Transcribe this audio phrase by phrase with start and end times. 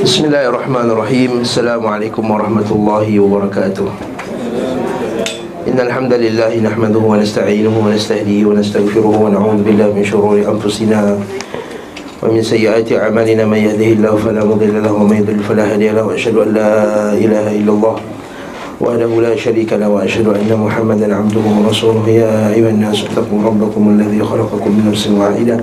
[0.00, 3.84] بسم الله الرحمن الرحيم السلام عليكم ورحمة الله وبركاته
[5.68, 11.18] إن الحمد لله نحمده ونستعينه ونستهديه ونستغفره ونعوذ بالله من شرور أنفسنا
[12.24, 16.36] ومن سيئات أعمالنا من يهده الله فلا مضل له ومن يضلل فلا هادي له وأشهد
[16.40, 16.72] أن لا
[17.12, 17.96] إله إلا الله
[18.80, 24.24] وحده لا شريك له وأشهد أن محمدا عبده ورسوله يا أيها الناس اتقوا ربكم الذي
[24.24, 25.60] خلقكم من نفس واحدة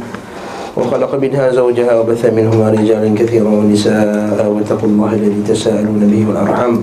[0.79, 6.73] وخلق منها زوجها وبث منهما رجالا كثيرا ونساء واتقوا الله الذي تساءلون به والأرحم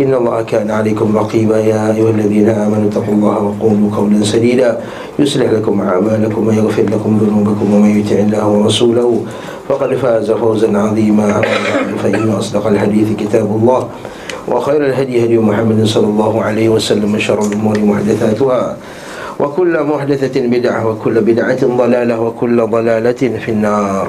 [0.00, 1.58] إن الله كان عليكم رقيبا.
[1.58, 4.78] يا أيها الذين آمنوا اتقوا الله وقولوا قولا سديدا.
[5.18, 9.10] يصلح لكم أعمالكم ويغفر لكم ذنوبكم ومن يطع الله ورسوله
[9.68, 11.42] فقد فاز فوزا عظيما.
[12.02, 13.88] فإن أصدق الحديث كتاب الله
[14.48, 18.76] وخير الهدي هدي محمد صلى الله عليه وسلم شر الأمور محدثاتها.
[19.39, 24.07] وكل محدثة بدعة وكل بدعة ضلالة وكل ضلالة في النار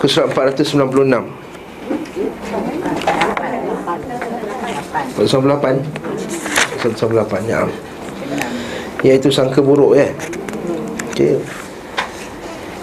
[0.00, 1.28] Kesurat 496
[5.20, 5.84] 198
[6.80, 7.68] 198 ya.
[9.04, 10.08] Iaitu sangka buruk ya
[11.12, 11.36] okay.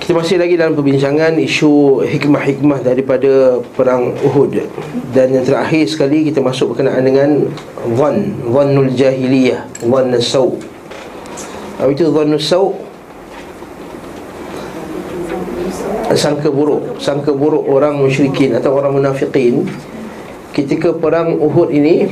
[0.02, 4.58] Kita masih lagi dalam perbincangan isu hikmah-hikmah daripada perang Uhud.
[5.14, 7.46] Dan yang terakhir sekali kita masuk berkenaan dengan
[7.94, 10.50] Zan, Zannul Jahiliyah Zan Saw
[11.78, 12.66] Apa itu Zannul Saw?
[16.18, 16.98] Sangka buruk.
[16.98, 19.70] Sangka buruk orang musyrikin atau orang munafikin
[20.50, 22.10] Ketika perang Uhud ini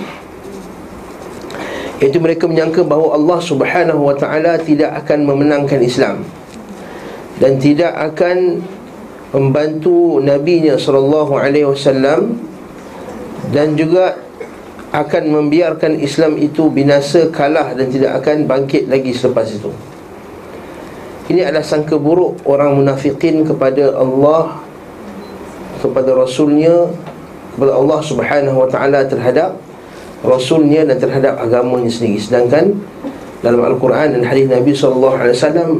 [1.98, 6.22] Iaitu mereka menyangka bahawa Allah subhanahu wa ta'ala tidak akan memenangkan Islam
[7.40, 8.60] dan tidak akan
[9.32, 12.36] membantu nabinya sallallahu alaihi wasallam
[13.50, 14.20] dan juga
[14.90, 19.70] akan membiarkan Islam itu binasa kalah dan tidak akan bangkit lagi selepas itu.
[21.30, 24.58] Ini adalah sangka buruk orang munafikin kepada Allah
[25.78, 26.90] kepada rasulnya
[27.54, 29.56] kepada Allah Subhanahu wa taala terhadap
[30.26, 32.76] rasulnya dan terhadap agamanya sendiri sedangkan
[33.40, 35.24] dalam Al-Quran dan hadis Nabi SAW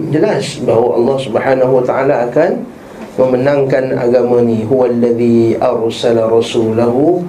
[0.08, 2.50] jelas bahawa Allah Subhanahu Wa Taala akan
[3.20, 4.64] memenangkan agama ni.
[4.64, 7.20] Huwa alladhi arsala rasulahu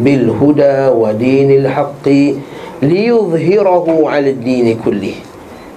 [0.00, 2.40] bil huda wa dinil haqqi
[2.80, 5.20] liyudhhirahu 'ala ad-din kullih.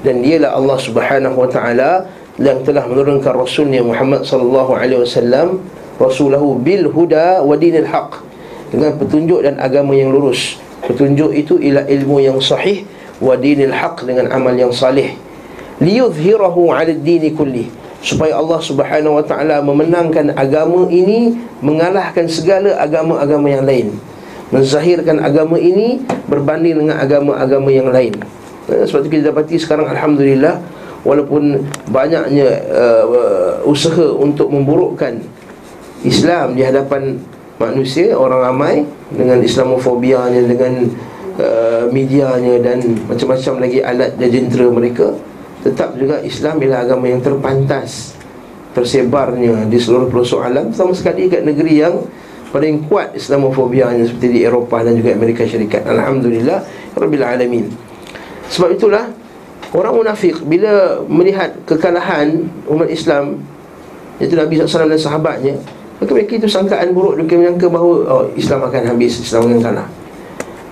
[0.08, 1.92] Dan dialah Allah Subhanahu Wa Taala
[2.40, 5.60] yang telah menurunkan rasulnya Muhammad sallallahu alaihi wasallam
[6.00, 8.24] rasulahu bil huda wa dinil haqq
[8.72, 10.56] dengan petunjuk dan agama yang lurus.
[10.88, 15.16] Petunjuk itu ialah ilmu yang sahih wa dinil haq dengan amal yang salih.
[15.78, 17.70] Liyudhhirahu 'ala ad-din kulli.
[17.98, 21.34] Supaya Allah Subhanahu wa taala memenangkan agama ini
[21.66, 23.88] mengalahkan segala agama-agama yang lain.
[24.54, 28.16] Menzahirkan agama ini berbanding dengan agama-agama yang lain.
[28.70, 30.62] Eh, sebab itu kita dapati sekarang alhamdulillah
[31.08, 35.24] walaupun banyaknya uh, usaha untuk memburukkan
[36.04, 37.16] Islam di hadapan
[37.58, 38.76] manusia orang ramai
[39.10, 40.92] dengan islamofobianya dengan
[41.38, 45.14] Uh, medianya dan macam-macam lagi alat dan jentera mereka
[45.62, 48.18] tetap juga Islam ialah agama yang terpantas
[48.74, 52.02] tersebarnya di seluruh pelosok alam sama sekali kat negeri yang
[52.50, 55.86] paling kuat Islamofobianya seperti di Eropah dan juga Amerika Syarikat.
[55.86, 56.66] Alhamdulillah
[56.98, 57.70] Rabbil Alamin.
[58.50, 59.06] Sebab itulah
[59.76, 63.44] orang munafik bila melihat kekalahan umat Islam
[64.18, 65.56] iaitu Nabi SAW dan sahabatnya
[65.98, 69.88] maka mereka itu sangkaan buruk mereka menyangka bahawa oh, Islam akan habis Islam akan kalah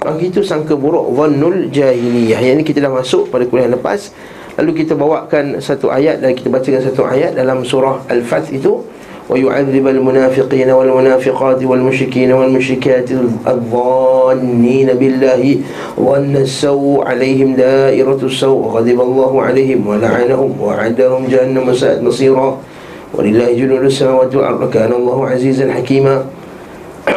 [0.04, 4.12] Maka itu sangka buruk Zannul jahiliyah Yang ini kita dah masuk pada kuliah lepas
[4.56, 8.80] Lalu kita bawakan satu ayat Dan kita bacakan satu ayat dalam surah Al-Fath itu
[9.30, 13.08] ويعذب المنافقين والمنافقات والمشركين والمشركات
[13.46, 15.42] الظانين بالله
[16.00, 22.58] ظن السوء عليهم دائرة السوء وغضب الله عليهم ولعنهم وأعد لهم جهنم ساءت مصيرا
[23.14, 26.24] ولله جنود السماوات والأرض كان الله عزيزا حكيما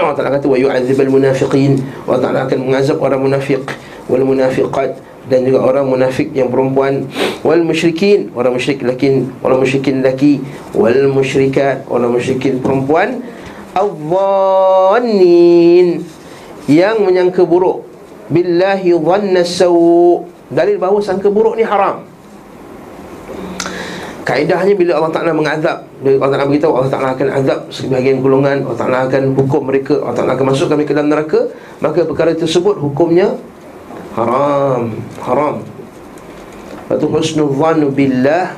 [0.09, 1.85] Allah Ta'ala kata yu'adzibal munafiqin.
[2.09, 3.61] Allah Ta'ala akan mengazab orang munafik
[4.09, 4.97] wal munafiqat
[5.29, 7.05] dan juga orang munafik yang perempuan.
[7.45, 10.41] Wal musyrikin orang musyrik laki orang musyrikin laki
[10.73, 13.21] wal musyrikat orang musyrikin perempuan.
[13.77, 15.29] Adh-dhannin
[16.73, 17.85] yang menyangka buruk.
[18.33, 20.25] Billahi dhanna sawu.
[20.49, 22.09] Dalil bahawa sangka buruk ni haram
[24.29, 28.61] Kaedahnya bila Allah Ta'ala mengazab Bila Allah Ta'ala beritahu Allah Ta'ala akan azab Sebahagian golongan
[28.61, 31.49] Allah Ta'ala akan hukum mereka Allah Ta'ala akan masukkan mereka dalam neraka
[31.81, 33.33] Maka perkara tersebut hukumnya
[34.13, 35.65] Haram Haram.
[35.65, 38.53] Lepas tu husnul zanu billah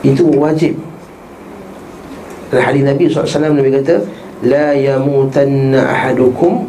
[0.00, 0.80] Itu wajib.
[2.48, 4.08] Dalam hadis Nabi SAW Nabi kata
[4.40, 6.64] La yamutanna ahadukum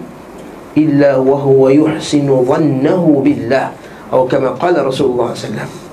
[0.75, 3.71] Illa wahuwa yuhsinu zannahu billah.
[4.11, 5.84] Atau kama qala Rasulullah SAW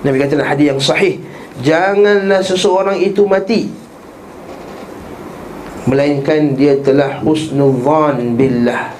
[0.00, 1.20] Nabi kata dalam hadis yang sahih
[1.60, 3.68] Janganlah seseorang itu mati
[5.88, 8.94] Melainkan dia telah husnudhan billah.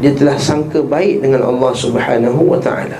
[0.00, 2.96] Dia telah sangka baik dengan Allah subhanahu wa ta'ala.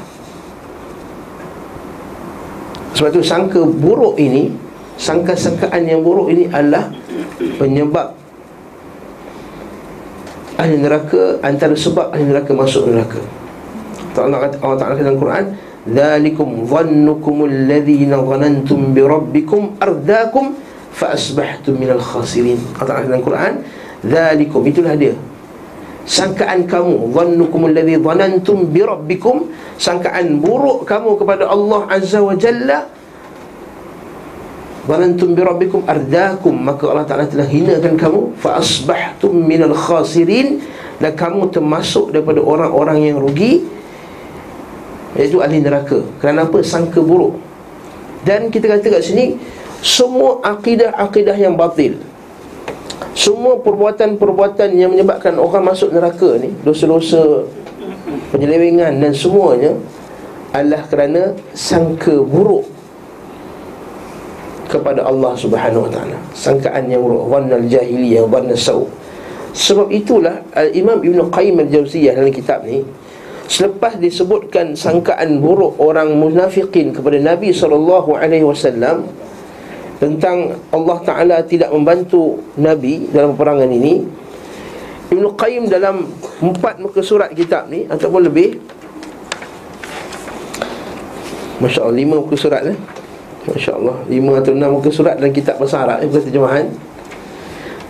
[2.92, 4.52] Sebab itu sangka buruk ini
[5.00, 6.92] Sangka-sangkaan yang buruk ini adalah
[7.56, 8.12] Penyebab
[10.60, 13.18] Ahli neraka Antara sebab ahli neraka masuk neraka.
[14.20, 15.44] Allah kata Allah Taala dalam Quran
[15.82, 20.54] Dzalikum dhannukum alladhina dhanantum bi rabbikum ardaakum
[20.94, 22.60] fa asbahtum minal khasirin.
[22.78, 23.66] Allah dalam Quran
[24.06, 25.14] Dzalikum itulah dia.
[26.06, 32.86] Sangkaan kamu dhannukum alladhi dhanantum bi rabbikum sangkaan buruk kamu kepada Allah Azza wa Jalla
[34.82, 40.58] Dhanantum bi rabbikum ardaakum maka Allah Taala telah hinakan kamu fa asbahtum minal khasirin
[40.98, 43.62] dan kamu termasuk daripada orang-orang yang rugi
[45.16, 46.00] Iaitu ahli neraka.
[46.18, 46.64] Kerana apa?
[46.64, 47.52] Sangka buruk.
[48.22, 49.34] Dan kita kata kat sini
[49.82, 51.98] Semua akidah-akidah yang batil
[53.18, 57.46] Semua perbuatan-perbuatan yang menyebabkan orang masuk neraka ni Dosa-dosa
[58.30, 59.74] Penyelewengan dan semuanya
[60.54, 62.70] Adalah kerana sangka buruk
[64.70, 66.16] Kepada Allah subhanahu wa ta'ala.
[66.32, 67.28] Sangkaan yang buruk.
[67.28, 68.80] Wannal jahiliyah, wannal saw.
[69.52, 70.40] Sebab itulah
[70.72, 72.80] Imam Ibn Qayyim al-Jawziyah dalam kitab ni
[73.50, 79.02] Selepas disebutkan sangkaan buruk orang munafikin kepada Nabi SAW
[80.02, 84.02] Tentang Allah Ta'ala tidak membantu Nabi dalam peperangan ini
[85.12, 86.08] Ibn Qayyim dalam
[86.42, 88.58] empat muka surat kitab ni Ataupun lebih
[91.62, 92.78] Masya Allah, lima muka surat eh?
[93.46, 96.66] Masya Allah, lima atau enam muka surat dalam kitab Bahasa Arab eh, Bukan terjemahan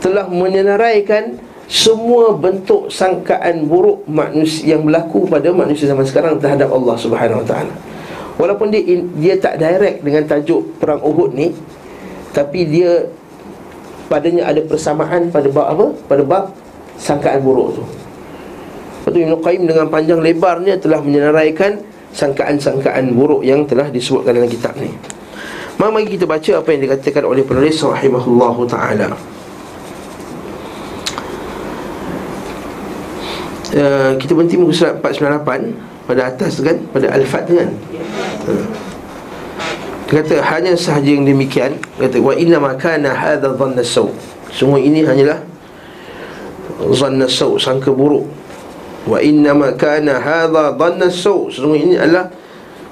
[0.05, 7.01] Telah menyenaraikan semua bentuk sangkaan buruk manusia yang berlaku pada manusia zaman sekarang terhadap Allah
[7.01, 7.75] Subhanahu Wa Taala.
[8.37, 8.85] Walaupun dia
[9.17, 11.57] dia tak direct dengan tajuk perang Uhud ni,
[12.37, 13.09] tapi dia
[14.13, 15.87] padanya ada persamaan pada bab apa?
[16.13, 16.45] Pada bab
[17.01, 17.83] sangkaan buruk tu.
[17.89, 21.81] Lepas tu Ibn Qayyim dengan panjang lebarnya telah menyenaraikan
[22.13, 24.93] sangkaan-sangkaan buruk yang telah disebutkan dalam kitab ni.
[25.81, 29.17] Mari kita baca apa yang dikatakan oleh penulis rahimahullahu taala.
[33.77, 37.71] Uh, kita berhenti muka surat 498 pada atas kan pada al-fat kan?
[38.49, 38.67] Uh.
[40.13, 41.81] kata hanya sahaja yang demikian.
[41.97, 44.09] Kata wa inna ma kana hadha dhanna saw.
[44.53, 45.41] Semua ini hanyalah
[46.85, 48.29] dhanna saw sangka buruk.
[49.09, 51.49] Wa inna ma kana hadha dhanna saw.
[51.49, 52.29] Semua ini adalah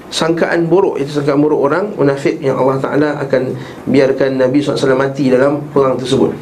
[0.09, 0.97] sangkaan buruk.
[0.97, 3.53] Itu sangkaan buruk orang munafik yang Allah Taala akan
[3.85, 6.33] biarkan Nabi SAW mati dalam perang tersebut.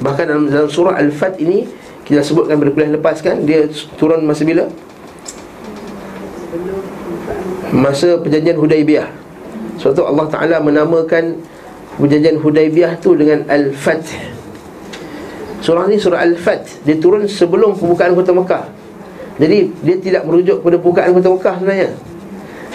[0.00, 1.68] Bahkan dalam, dalam surah al-fat ini
[2.10, 4.66] kita sebutkan pada kuliah lepas kan Dia turun masa bila?
[7.70, 9.06] Masa perjanjian Hudaibiyah
[9.78, 11.38] Sebab tu Allah Ta'ala menamakan
[12.00, 14.08] Perjanjian Hudaibiyah tu dengan Al-Fath.
[15.60, 16.80] Surah ni surah Al-Fath.
[16.88, 18.64] Dia turun sebelum pembukaan kota Mekah.
[19.36, 21.90] Jadi dia tidak merujuk pada pembukaan kota Mekah sebenarnya.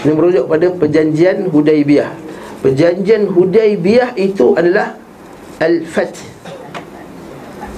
[0.06, 2.14] Dia merujuk pada perjanjian Hudaibiyah
[2.62, 4.94] Perjanjian Hudaibiyah itu adalah
[5.58, 6.35] Al-Fath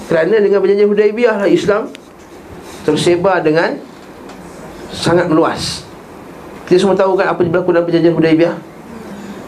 [0.08, 1.92] kerana dengan perjanjian Hudaibiyah lah Islam
[2.88, 3.76] tersebar dengan
[4.88, 5.84] sangat meluas.
[6.64, 8.56] Kita semua tahu kan apa yang berlaku dalam perjanjian Hudaibiyah?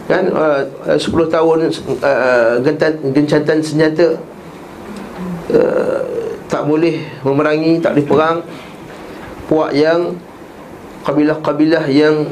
[0.05, 0.61] Kan uh,
[0.97, 1.57] 10 tahun
[2.01, 4.07] uh, gentan, gencatan senjata
[5.49, 6.01] uh,
[6.45, 8.37] tak boleh memerangi, tak boleh perang.
[9.49, 10.15] Puak yang
[11.03, 12.29] kabilah-kabilah yang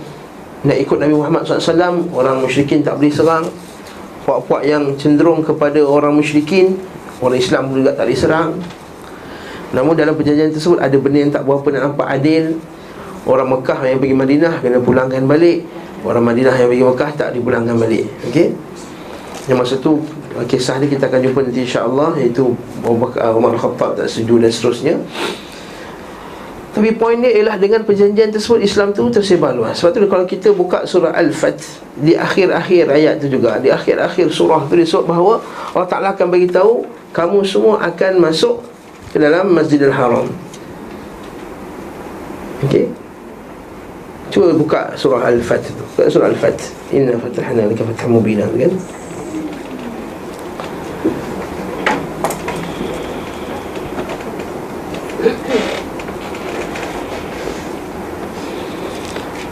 [0.59, 3.47] nak ikut Nabi Muhammad SAW Orang musyrikin tak boleh serang
[4.27, 6.75] Puak-puak yang cenderung kepada orang musyrikin
[7.19, 8.55] Orang Islam juga tak diserang.
[9.69, 12.57] Namun dalam perjanjian tersebut Ada benda yang tak berapa nak nampak adil.
[13.29, 15.67] Orang Mekah yang pergi Madinah Kena pulangkan balik.
[16.01, 18.09] Orang Madinah yang pergi Mekah Tak dipulangkan balik.
[18.29, 18.55] Okey?
[19.45, 20.01] Yang masa tu
[20.39, 22.53] Kisah ni kita akan jumpa nanti insyaAllah Iaitu
[22.85, 24.95] Umar Khattab tak setuju dan seterusnya.
[26.69, 29.75] Tapi poin dia ialah dengan perjanjian tersebut Islam tu tersebar luas.
[29.81, 31.57] Sebab tu kalau kita buka surah Al-Fat
[31.97, 35.41] Di akhir-akhir ayat tu juga Di akhir-akhir surah tu disebut bahawa
[35.75, 38.61] Allah Ta'ala akan beritahu kamu semua akan masuk
[39.09, 40.29] ke dalam Masjidil Haram.
[42.65, 42.85] Okey.
[44.29, 45.73] Cuba buka surah Al-Fat tu.
[45.73, 46.53] Buka surah Al-Fat.
[46.93, 48.73] Inna fatahna laka fathan mubina kan?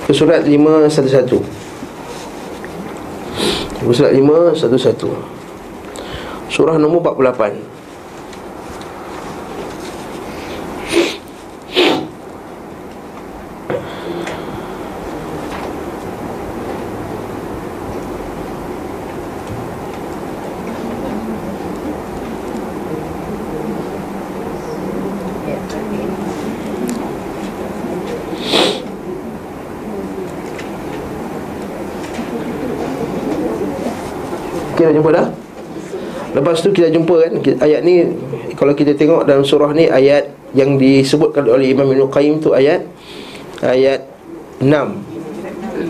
[0.08, 1.44] Surat 511
[3.92, 5.37] Surat 511
[6.48, 7.78] Surah nombor 48
[34.78, 35.37] Kita jumpa dah.
[36.38, 37.34] Lepas tu kita jumpa kan
[37.66, 38.06] Ayat ni
[38.54, 42.86] Kalau kita tengok dalam surah ni Ayat yang disebutkan oleh Imam Ibn Qayyim tu ayat
[43.66, 44.06] Ayat
[44.62, 44.70] 6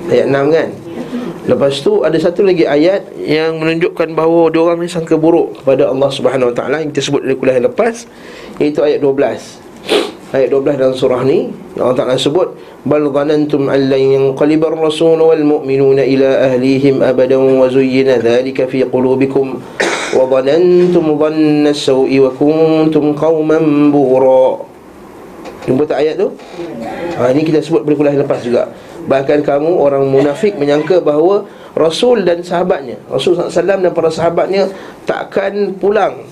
[0.07, 0.69] Ayat 6 kan
[1.47, 5.87] Lepas tu ada satu lagi ayat yang menunjukkan bahawa dia orang ni sangka buruk kepada
[5.87, 8.03] Allah Subhanahu Wa Taala yang kita sebut dari kuliah lepas
[8.59, 10.35] iaitu ayat 12.
[10.35, 12.51] Ayat 12 dalam surah ni Allah Taala sebut
[12.83, 14.03] bal dhanantum an lan
[14.35, 19.63] yanqalibar rasul wal mu'minuna ila ahlihim abadan wa zuyyina dhalika fi qulubikum
[20.25, 24.65] dhanna as-sawi wa kuntum qauman bura.
[25.67, 26.31] Jumpa tak ayat tu?
[27.19, 28.71] Ha, ini kita sebut pada kuliah lepas juga
[29.03, 31.43] Bahkan kamu orang munafik menyangka bahawa
[31.75, 34.71] Rasul dan sahabatnya Rasul SAW dan para sahabatnya
[35.03, 36.23] Takkan pulang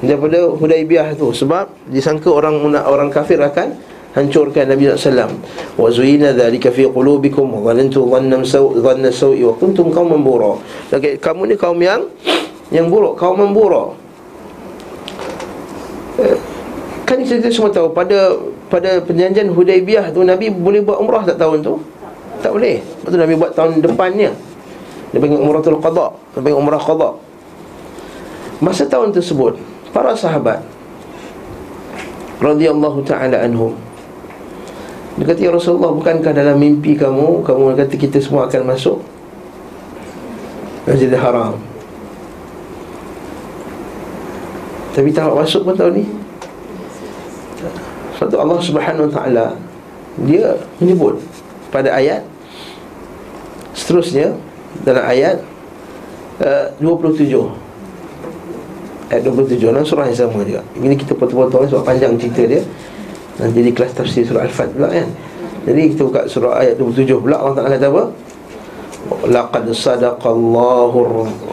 [0.00, 3.76] Daripada Hudaibiyah tu Sebab disangka orang orang kafir akan
[4.16, 5.36] Hancurkan Nabi SAW
[5.76, 10.56] Wa zuhina dhalika fi qulubikum Wa dhanantu dhanna sawi Wa kuntum kaum membura
[10.96, 12.08] Kamu ni kaum yang
[12.70, 13.94] Yang buruk, kaum membura
[16.22, 16.38] eh,
[17.02, 18.38] Kan kita semua tahu Pada
[18.70, 21.82] pada perjanjian Hudaibiyah tu Nabi boleh buat umrah tak tahun tu?
[22.40, 22.78] Tak boleh.
[22.80, 24.30] Lepas tu Nabi buat tahun depannya.
[25.10, 27.18] Dia panggil umratul qada, dia panggil umrah qada.
[28.62, 29.58] Masa tahun tersebut,
[29.90, 30.62] para sahabat
[32.40, 33.74] radhiyallahu taala anhum
[35.18, 39.04] dia kata, Ya Rasulullah, bukankah dalam mimpi kamu Kamu kata kita semua akan masuk
[40.88, 41.60] Masjidil Haram
[44.90, 46.06] Tapi tak masuk pun tahun ni
[48.20, 49.46] sebab Allah Subhanahu Wa Taala
[50.28, 51.16] dia menyebut
[51.72, 52.20] pada ayat
[53.72, 54.36] seterusnya
[54.84, 55.40] dalam ayat
[56.44, 57.32] uh, 27
[59.08, 60.60] ayat 27 dalam surah yang sama juga.
[60.76, 62.62] Ini kita potong-potong sebab panjang cerita dia.
[63.40, 65.08] Nanti di kelas tafsir surah Al-Fat pula kan.
[65.64, 68.04] Jadi kita buka surah ayat 27 pula Allah Taala kata apa?
[69.32, 70.98] Laqad sadaqallahu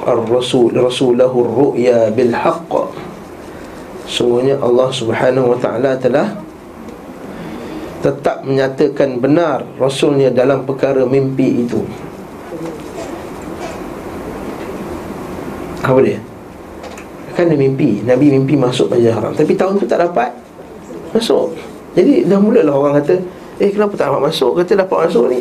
[0.03, 3.06] ar-rasul rasulahu ar-ru'ya bil haqq.
[4.07, 6.31] Sungguhnya Allah Subhanahu wa taala telah
[7.99, 11.83] tetap menyatakan benar Rasulnya dalam perkara mimpi itu.
[15.83, 16.23] Apa dia?
[17.35, 17.99] Kan dia mimpi.
[18.07, 19.35] Nabi mimpi masuk Masjid Haram.
[19.35, 20.31] Tapi tahun tu tak dapat
[21.11, 21.55] Masuk.
[21.95, 23.15] Jadi dah mulalah orang kata
[23.57, 24.51] Eh kenapa tak dapat masuk?
[24.61, 25.39] Kata dapat masuk ni.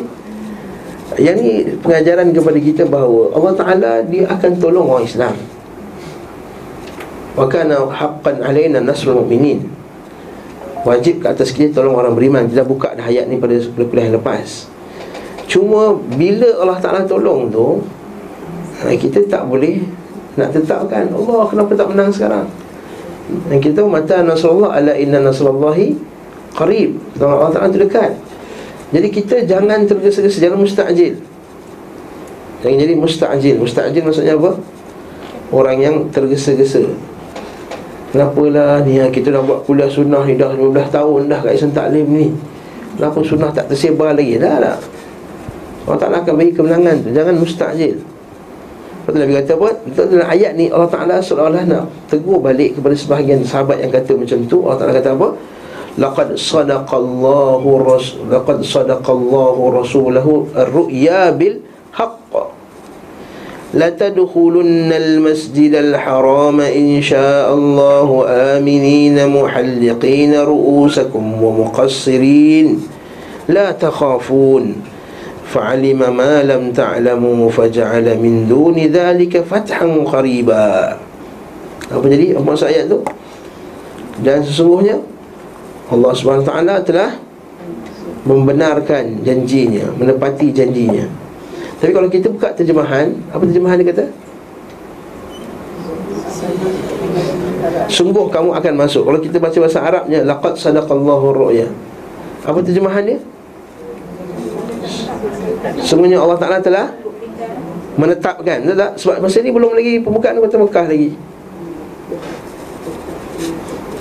[1.21, 5.35] Yang ni pengajaran kepada kita bahawa Allah Ta'ala dia akan tolong orang Islam
[7.37, 9.61] Wa kana haqqan alaina nasrul mu'minin.
[10.81, 12.49] Wajib ke atas kita tolong orang beriman.
[12.49, 14.65] Kita buka dah ayat ni pada kuliah yang lepas.
[15.45, 17.79] Cuma bila Allah Ta'ala tolong tu
[18.83, 19.85] ha, Kita tak boleh
[20.33, 21.07] nak tetapkan.
[21.13, 22.49] Allah kenapa tak menang sekarang?
[23.47, 25.93] Dan kita tahu mata Nasrullah Ala inna Nasrullahi
[26.57, 26.97] Qarib.
[27.21, 28.17] Allah Ta'ala tu dekat.
[28.89, 31.13] Jadi kita jangan tergesa-gesa Jangan mustajil.
[32.65, 33.55] Jangan jadi mustajil.
[33.61, 34.57] Mustajil maksudnya apa?
[35.53, 36.81] Orang yang tergesa-gesa
[38.07, 41.71] Kenapalah ni ha, kita dah buat kuliah sunnah ni dah 15 tahun dah kat Islam
[41.75, 42.27] Taklim ni
[42.95, 44.39] Kenapa sunnah tak tersebar lagi?
[44.39, 44.79] Dah tak
[45.87, 49.69] Allah Ta'ala akan bagi kemenangan tu Jangan mustajil Lepas tu Nabi kata apa?
[49.95, 54.39] Dalam ayat ni Allah Ta'ala seolah-olah nak tegur balik kepada sebahagian sahabat yang kata macam
[54.47, 55.27] tu Allah Ta'ala kata apa?
[55.95, 61.63] Laqad sadaqallahu rasul Laqad sadaqallahu rasulahu Ar-ru'ya bil
[63.74, 72.66] لتدخلن المسجد الحرام إن شاء الله آمنين محلقين رؤوسكم ومقصرين
[73.48, 74.74] لا تخافون
[75.52, 80.96] فعلم ما لم تعلموا فجعل من دون ذلك فتحا قريبا
[81.92, 83.04] apa jadi apa maksud ayat tu
[84.24, 84.96] dan sesungguhnya
[85.92, 87.10] Allah SWT telah
[88.24, 91.04] membenarkan janjinya menepati janjinya
[91.77, 94.05] tapi kalau kita buka terjemahan Apa terjemahan dia kata?
[97.87, 101.69] Sungguh kamu akan masuk Kalau kita baca bahasa Arabnya Laqad sadaqallahu ru'ya
[102.41, 103.19] Apa terjemahan dia?
[105.85, 106.89] Sungguhnya Allah Ta'ala telah
[107.97, 108.91] Menetapkan tak?
[108.97, 111.11] Sebab masa ni belum lagi Pembukaan kota Mekah lagi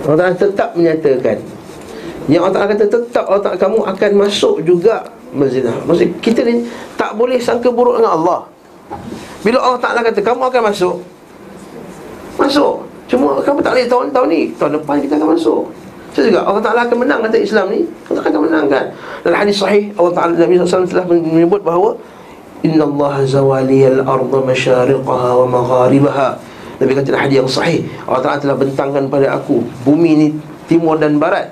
[0.09, 1.45] Allah Ta'ala tetap menyatakan
[2.25, 6.65] Yang Allah Ta'ala kata tetap Allah Ta'ala kamu akan masuk juga berzina Maksud kita ni
[6.97, 8.41] tak boleh sangka buruk dengan Allah.
[9.45, 10.97] Bila Allah Ta'ala kata kamu akan masuk.
[12.41, 12.83] Masuk.
[13.07, 14.43] Cuma kamu tak boleh tahun, tahun ni.
[14.59, 15.63] Tahun depan kita akan masuk.
[16.11, 16.41] Saya juga.
[16.49, 17.21] Allah Ta'ala akan menang.
[17.23, 18.85] Kata Islam ni Allah akan menangkan.
[19.23, 21.95] Dalam hadis sahih Allah Ta'ala Nabi SAW telah menyebut bahawa
[22.65, 26.29] Inna Allah zawali al-arda masyariqaha wa magharibaha.
[26.77, 30.29] Nabi kata dalam hadis yang sahih Allah Ta'ala telah bentangkan pada aku Bumi ni
[30.69, 31.49] timur dan barat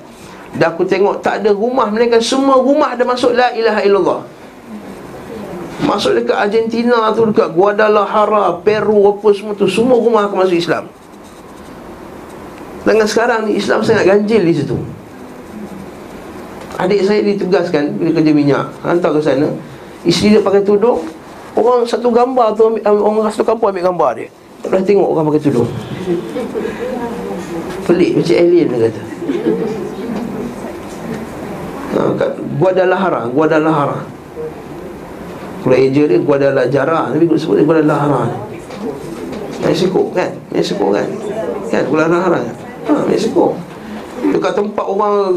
[0.55, 4.21] dan aku tengok tak ada rumah Mereka semua rumah ada masuk La ilaha illallah.
[5.83, 10.87] Masuk dekat Argentina tu Dekat Guadalajara Peru apa semua tu Semua rumah akan masuk Islam.
[12.87, 14.77] Dengan sekarang ni Islam sangat ganjil di situ.
[16.79, 18.67] Adik saya ditugaskan Bila kerja minyak.
[18.87, 19.51] Hantar ke sana.
[20.07, 21.03] Isteri dia pakai tudung.
[21.59, 25.43] Orang satu gambar tu Orang satu kampung ambil gambar dia Tak pernah tengok orang pakai
[25.43, 25.71] tudung.
[27.87, 29.03] Pelik macam alien dia kata
[32.17, 32.31] kat
[32.61, 33.99] Guadalajara Guadalajara
[35.65, 38.23] Pulau Asia dia Guadalajara Tapi aku sebut dia Guadalajara
[39.65, 40.31] Mexico kan?
[40.53, 41.09] Mexico kan?
[41.73, 41.83] Kan?
[41.89, 42.41] Guadalajara
[42.91, 43.57] ha, Mexico
[44.25, 45.33] Dekat tempat orang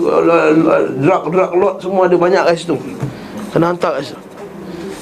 [0.99, 2.79] Drug-drug lot semua ada banyak kat situ.
[3.51, 4.21] Kena hantar kat situ.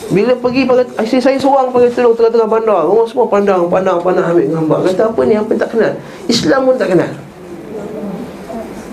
[0.10, 2.82] Bila pergi pakai isteri saya seorang pakai telur tengah-tengah bandar.
[2.82, 4.78] Orang semua pandang, pandang, pandang ambil gambar.
[4.90, 5.94] Kata apa ni, apa tak kenal?
[6.26, 7.14] Islam pun tak kenal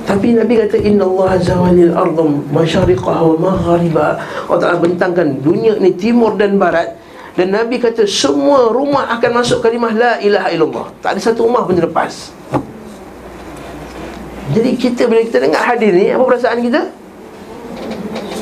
[0.03, 4.19] tapi Nabi kata Inna Allah zawalil ardham masyariqah wa magharibah
[4.51, 6.99] Allah Ta'ala bentangkan dunia ni timur dan barat
[7.39, 11.63] Dan Nabi kata semua rumah akan masuk kalimah La ilaha illallah Tak ada satu rumah
[11.63, 12.35] pun terlepas
[14.51, 16.83] Jadi kita bila kita dengar hadis ni Apa perasaan kita?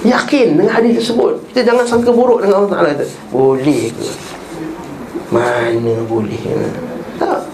[0.00, 4.06] Yakin dengan hadis tersebut Kita jangan sangka buruk dengan Allah Ta'ala kata Boleh ke?
[5.28, 6.40] Mana boleh?
[7.20, 7.49] Tak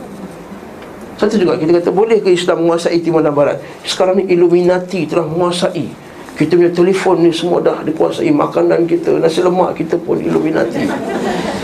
[1.17, 3.57] satu juga kita kata boleh ke Islam menguasai timur dan barat?
[3.89, 5.89] Sekarang ni Illuminati telah menguasai.
[6.37, 10.85] Kita punya telefon ni semua dah dikuasai Makanan kita, nasi lemak kita pun Illuminati.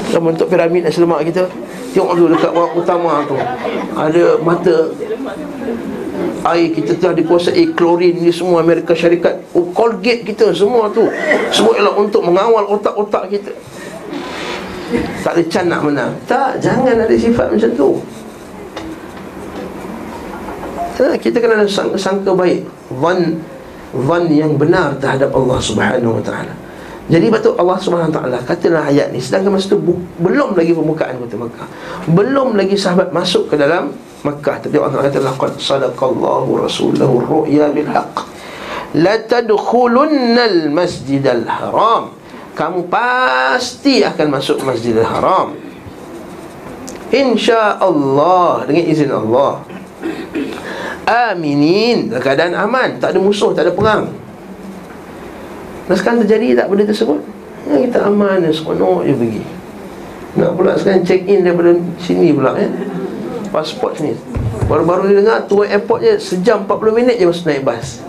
[0.08, 1.44] Dalam bentuk piramid nasi lemak kita
[1.92, 3.36] Tengok dulu dekat bawah utama tu.
[3.92, 4.88] Ada mata
[6.48, 11.04] Air kita telah dikuasai Klorin ni semua Amerika Syarikat oh, Colgate kita semua tu.
[11.52, 13.52] Semua ialah untuk mengawal otak-otak kita.
[15.20, 16.12] Tak ada can nak menang.
[16.24, 18.00] Tak, jangan ada sifat macam tu
[21.02, 22.62] ha, kita kena sangka, sangka baik
[23.02, 23.40] van
[23.92, 26.54] van yang benar terhadap Allah Subhanahu Wa Taala.
[27.10, 29.82] Jadi betul Allah Subhanahu Wa Taala katalah ayat ni sedangkan masa tu
[30.22, 31.68] belum lagi pembukaan kota Mekah.
[32.08, 34.56] Belum lagi sahabat masuk ke dalam Mekah.
[34.62, 38.16] Tapi Allah kata laqad sadaqallahu rasulahu ru'ya bil haqq.
[38.96, 42.22] La tadkhulunnal masjidal haram.
[42.52, 45.56] Kamu pasti akan masuk Masjidil Haram.
[47.08, 49.64] Insya-Allah dengan izin Allah
[51.30, 52.12] aminin.
[52.12, 52.98] Keadaan aman.
[52.98, 54.10] Tak ada musuh tak ada perang.
[55.86, 57.20] Dan sekarang terjadi tak benda tersebut?
[57.66, 59.42] Ya, kita aman dan seronok je pergi.
[60.32, 62.68] Nak pula sekarang check in daripada sini pula ya.
[63.52, 64.16] Pasport sini.
[64.70, 68.00] Baru-baru ni dengar tu airport je sejam 40 minit je masuk naik bas.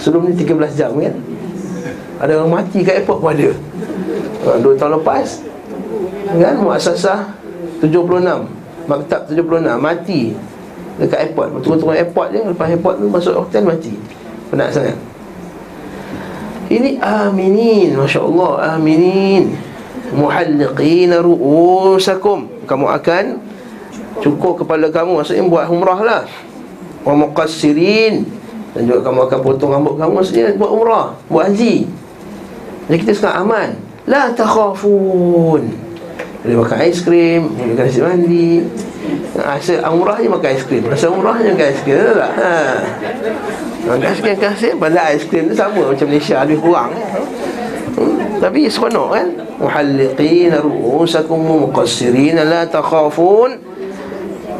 [0.00, 1.14] Sebelum ni 13 jam kan?
[2.20, 3.52] Ada orang mati kat airport pun ada.
[4.40, 5.44] Ha, dua tahun lepas
[6.38, 6.54] kan?
[6.62, 7.20] Muasasah
[7.84, 10.32] 76 maktab 76 mati
[11.00, 11.64] dekat airport.
[11.64, 13.96] Turun-turun airport je Lepas airport tu masuk hotel mati.
[14.52, 14.96] Penat sangat.
[16.70, 19.56] Ini aminin Masya Allah Aminin.
[20.14, 22.46] Muhalliqina ru'usakum.
[22.68, 23.24] Kamu akan
[24.20, 26.22] Cukup kepala kamu Maksudnya buat umrah lah.
[27.02, 28.28] Wa muqassirin.
[28.76, 31.88] Dan juga kamu akan potong rambut kamu Maksudnya buat umrah Buat haji.
[32.86, 33.68] Jadi kita sekarang aman.
[34.04, 35.62] La takhafun.
[36.40, 38.64] Boleh makan aiskrim Boleh kasi mandi
[39.40, 42.32] Asal umrah je makan aiskrim Asal umrah je makan aiskrim Tak tak?
[42.36, 42.52] Ha.
[43.88, 46.90] Makan aiskrim kasih Pada aiskrim tu sama macam Malaysia Lebih kurang
[47.96, 48.44] hmm.
[48.44, 49.26] Tapi seronok kan?
[49.60, 53.60] Muhalliqin ru'usakum Muqassirin La takhafun.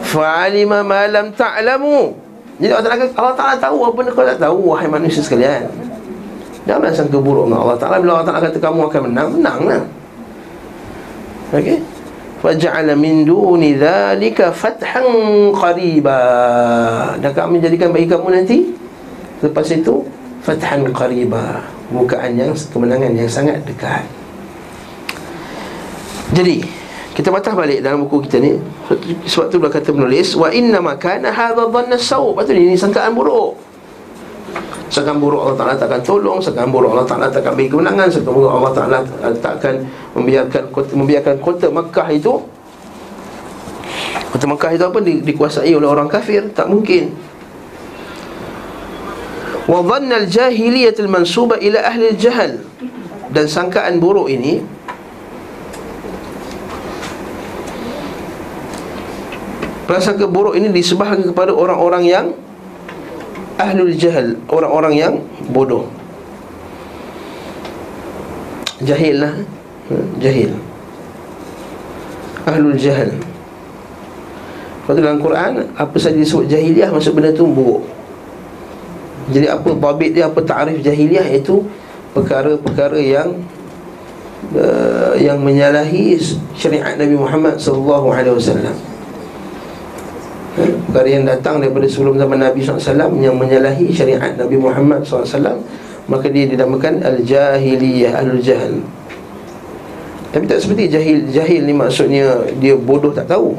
[0.00, 2.12] Fa'alima ma lam ta'lamu.
[2.60, 5.64] Jadi Allah Ta'ala, Allah Ta'ala tahu Apa benda kau tak tahu Wahai manusia sekalian.
[6.68, 7.96] Jangan sangka buruk dengan Allah Ta'ala.
[7.96, 9.82] Bila Allah Ta'ala kata kamu akan menang Menang lah
[11.56, 11.99] Okey.
[12.40, 15.04] Faja'ala min duni dhalika fathan
[15.52, 16.20] qariba.
[17.20, 18.58] Dan kami jadikan bagi kamu nanti
[19.44, 20.04] lepas itu
[20.40, 21.60] fathan qariba,
[21.92, 24.08] bukaan yang kemenangan yang sangat dekat.
[26.32, 26.64] Jadi,
[27.10, 28.54] kita patah balik dalam buku kita ni
[29.26, 33.69] Sebab tu dia kata menulis Wa inna makana hadha dhanna saw Lepas ini sangkaan buruk
[34.90, 38.50] Sekarang buruk Allah Ta'ala takkan tolong Sekarang buruk Allah Ta'ala takkan beri kemenangan Sekarang buruk
[38.50, 38.98] Allah Ta'ala
[39.38, 39.86] takkan
[40.18, 42.42] membiarkan kota, membiarkan kota Mekah itu.
[44.34, 44.98] Kota Mekah itu apa?
[44.98, 46.50] Di, dikuasai oleh orang kafir?
[46.50, 47.14] Tak mungkin.
[49.70, 52.58] Dhanna al-jahiliyat al-mansuba ila ahli al-jahal
[53.30, 54.58] Dan sangkaan buruk ini
[59.86, 62.26] Prasangka buruk ini disebahkan kepada orang-orang yang
[63.60, 65.14] ahlul jahal orang-orang yang
[65.52, 65.84] bodoh.
[68.80, 69.34] Jahil lah.
[69.92, 70.56] Ha, jahil.
[72.48, 73.12] Ahlul jahal
[74.80, 77.84] Lepas tu dalam Quran Apa saja disebut jahiliah Maksud benda tu buruk.
[79.28, 81.68] Jadi apa babit dia Apa ta'rif jahiliah Itu
[82.16, 83.38] perkara-perkara yang
[84.54, 86.18] uh, yang menyalahi
[86.58, 88.74] syariat Nabi Muhammad sallallahu alaihi wasallam.
[90.90, 95.62] Perkara yang datang daripada sebelum zaman Nabi SAW Yang menyalahi syariat Nabi Muhammad SAW
[96.10, 98.82] Maka dia dinamakan Al-Jahiliyah Al-Jahil
[100.34, 103.54] Tapi tak seperti jahil Jahil ni maksudnya Dia bodoh tak tahu.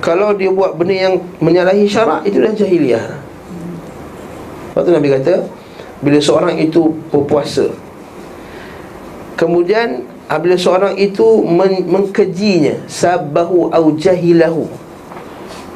[0.00, 3.20] Kalau dia buat benda yang menyalahi syarak Itulah jahiliyah.
[4.72, 5.44] Lepas tu Nabi kata
[6.00, 7.68] Bila seorang itu berpuasa
[9.36, 14.88] Kemudian Bila seorang itu men- mengkejinya Sabahu au jahilahu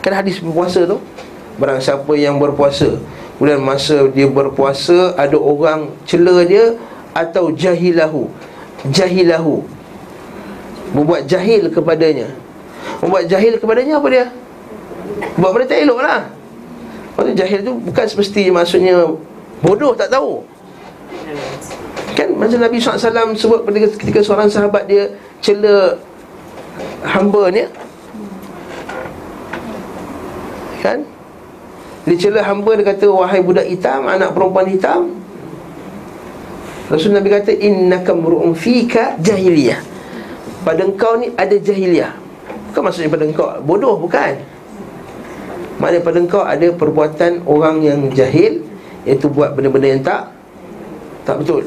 [0.04, 1.00] Kan hadis berpuasa tu?
[1.56, 3.00] Barang siapa yang berpuasa
[3.40, 6.76] Kemudian masa dia berpuasa Ada orang cela dia
[7.16, 8.28] Atau jahilahu.
[8.92, 9.64] Jahilahu.
[10.92, 12.28] Membuat jahil kepadanya.
[13.00, 14.26] Membuat jahil kepadanya apa dia?
[15.40, 16.20] Buat benda tak elok lah.
[17.14, 18.94] Maksudnya jahil tu bukan semestinya maksudnya
[19.64, 20.44] Bodoh tak tahu.
[22.14, 23.64] Kan macam Nabi SAW sebut
[23.98, 25.10] ketika seorang sahabat dia
[25.42, 25.98] Cela
[27.02, 27.64] hamba ni
[30.84, 31.00] kan?
[32.04, 35.08] Dia celah hamba dia kata wahai budak hitam anak perempuan hitam.
[36.92, 39.80] Rasul Nabi kata innaka mru'un fika jahiliyah.
[40.60, 42.12] Pada engkau ni ada jahiliyah.
[42.68, 44.36] Bukan maksudnya pada engkau bodoh bukan.
[45.80, 48.60] Maknanya pada engkau ada perbuatan orang yang jahil
[49.08, 50.28] iaitu buat benda-benda yang tak
[51.24, 51.64] tak betul.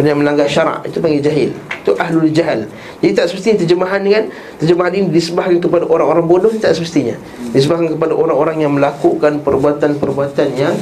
[0.00, 1.50] Benda yang melanggar syarak itu panggil jahil.
[1.84, 2.64] Itu ahlul jahal
[3.04, 4.24] jadi tak semestinya terjemahan ni kan
[4.56, 7.20] terjemahan ini disebahkan kepada orang-orang bodoh tak semestinya
[7.52, 10.72] disebahkan kepada orang-orang yang melakukan perbuatan-perbuatan yang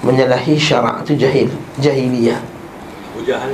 [0.00, 2.40] menyalahi syarak itu jahil jahiliyah
[3.12, 3.52] Abu Jahal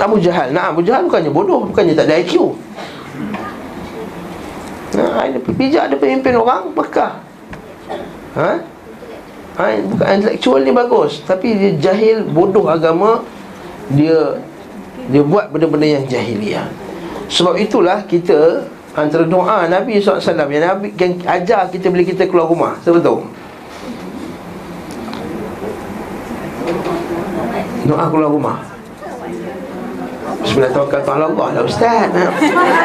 [0.00, 2.56] Abu Jahal nah Abu Jahal bukannya bodoh bukannya tak ada IQ
[4.90, 7.22] Nah, ada bijak ada pemimpin orang Mekah.
[8.34, 8.50] Ha?
[9.58, 13.22] Ha, bukan intellectual ni bagus, tapi dia jahil, bodoh agama,
[13.92, 14.40] dia
[15.10, 16.66] dia buat benda-benda yang jahiliah.
[17.30, 18.66] Sebab itulah kita
[18.98, 20.18] antara doa Nabi SAW
[20.50, 22.74] yang Nabi yang ajar kita bila kita keluar rumah.
[22.82, 23.22] Tahu?
[27.86, 28.58] Doa keluar rumah.
[30.40, 32.08] Bismillahirrahmanirrahim Allah lah Ustaz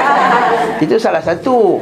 [0.83, 1.79] Itu salah satu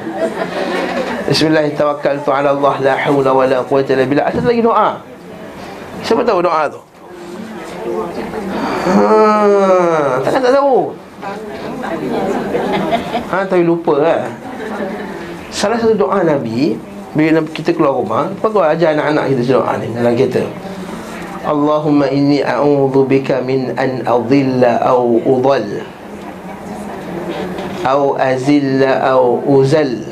[1.25, 5.01] Bismillahirrahmanirrahim Allah La hawla wa la quwata illa billah Ada lagi doa
[6.05, 6.79] Siapa tahu doa tu?
[8.83, 10.91] Ha, tak tahu.
[13.33, 14.29] Ha, tapi lupa lah.
[15.49, 16.77] Salah satu doa Nabi
[17.17, 20.45] bila kita keluar rumah, bagus ajar anak-anak kita doa ni dalam kereta.
[21.45, 25.81] Allahumma inni a'udhu bika min an adhilla au udhal
[27.83, 30.07] au azilla au uzal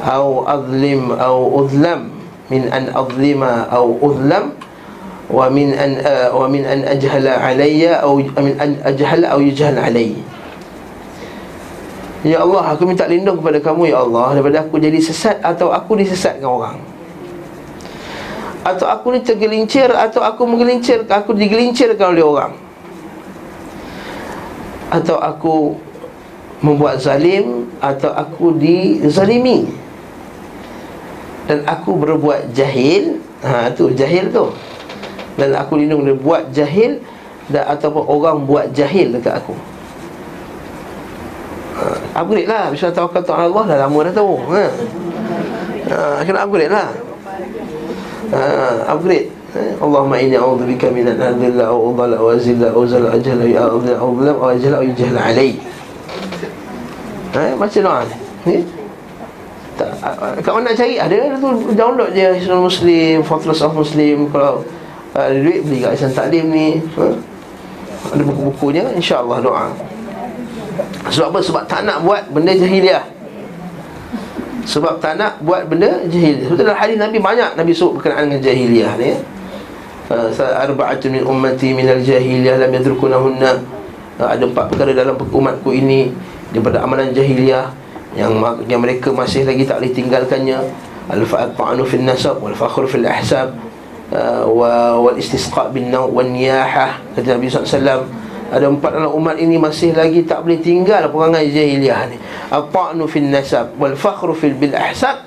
[0.00, 2.08] au adlim au udlam
[2.48, 4.56] min an adlima au udlam
[5.26, 9.74] wa min an uh, wa min an ajhala alayya atau min an ajhala atau yajhal
[9.74, 10.22] alayya.
[12.26, 15.94] Ya Allah aku minta lindung kepada kamu ya Allah daripada aku jadi sesat atau aku
[15.98, 16.78] disesatkan orang.
[18.66, 22.52] Atau aku ni tergelincir atau aku menggelincir aku digelincirkan oleh orang.
[24.90, 25.78] Atau aku
[26.66, 29.70] membuat zalim atau aku dizalimi.
[31.46, 34.50] Dan aku berbuat jahil ha tu jahil tu
[35.36, 37.00] dan aku lindung dia buat jahil
[37.52, 39.54] dan ataupun orang buat jahil dekat aku.
[41.76, 41.92] Ha,
[42.24, 44.64] upgrade lah Bisa tawakal tu Allah dah lama dah tahu ha.
[45.92, 46.88] ha kena upgrade lah
[48.32, 48.40] ha,
[48.96, 49.60] Upgrade ha.
[49.84, 53.92] Allahumma inni a'udhu bika minan adhilla Au udhala au azilla au zala ajala Ya Allah
[54.00, 55.52] au dhalam au ajala au yujahla alai
[57.36, 58.00] ha, Baca doa
[58.48, 58.64] ni
[59.76, 59.92] tak,
[60.48, 64.64] mana nak cari ada tu download je Islam Muslim Fathulus of Muslim kalau
[65.16, 66.68] ada duit beli kat Islam Taklim ni
[67.00, 67.04] ha?
[68.12, 69.66] Ada buku-bukunya InsyaAllah doa.
[71.10, 71.38] Sebab apa?
[71.42, 73.02] Sebab tak nak buat benda jahiliah.
[74.66, 76.46] Sebab tak nak buat benda jahiliah.
[76.46, 79.10] Sebab dalam hadis Nabi banyak Nabi sebut berkenaan dengan jahiliah ni.
[80.06, 80.30] Ha,
[80.62, 83.52] Arba'atun min ummati minal jahiliah Lam yadrukunahunna.
[84.22, 86.14] Ha, Ada empat perkara dalam umatku ini
[86.54, 87.74] Daripada amalan jahiliah
[88.14, 88.38] yang,
[88.70, 90.58] yang mereka masih lagi tak boleh tinggalkannya.
[91.10, 93.50] Al-fa'anu fil nasab Wal-fakhru fil ahsab
[94.06, 94.46] Uh,
[95.02, 97.02] wal istisqa bin naw wan niyahah.
[97.18, 98.06] Kata Nabi SAW
[98.46, 102.14] ada empat dalam umat ini masih lagi tak boleh tinggal perangai jahiliah ni.
[102.46, 105.26] Ata'nu fil nasab wal fakhru fil bil ahsab.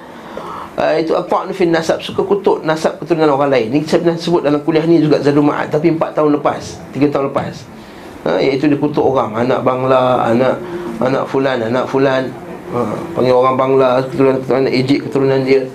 [0.80, 3.68] Uh, itu ata'nu fil nasab suka kutuk nasab keturunan orang lain.
[3.68, 7.12] Ni saya pernah sebut dalam kuliah ni juga Zadul Ma'ad tapi empat tahun lepas tiga
[7.12, 7.68] tahun lepas.
[8.24, 10.56] Uh, iaitu dikutuk orang anak bangla anak
[11.04, 12.32] anak fulan anak fulan.
[12.72, 15.68] Uh, panggil orang bangla keturunan keturunan Egypt keturunan dia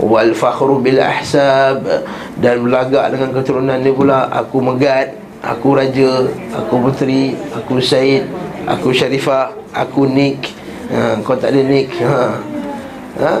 [0.00, 1.84] wal fakhru bil ahsab
[2.40, 8.30] dan berlagak dengan keturunan ni pula aku megat Aku raja Aku puteri Aku Syed
[8.62, 10.54] Aku Syarifah Aku Nick
[10.94, 12.38] ha, Kau tak ada Nick ha.
[13.18, 13.32] Ha?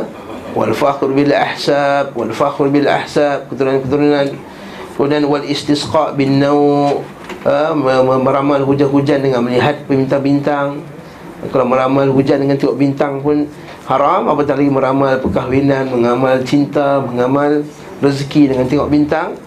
[0.52, 4.34] Wal fakhr bil ahsab Wal fakhr bil ahsab Keturunan-keturunan
[4.98, 7.06] Kemudian wal istisqa bin nau
[7.46, 7.70] ha?
[8.18, 10.82] Meramal hujan-hujan dengan melihat bintang-bintang
[11.54, 13.46] Kalau meramal hujan dengan tengok bintang pun
[13.86, 17.66] Haram Apatah lagi meramal perkahwinan Mengamal cinta Mengamal
[18.02, 19.38] rezeki dengan tengok bintang.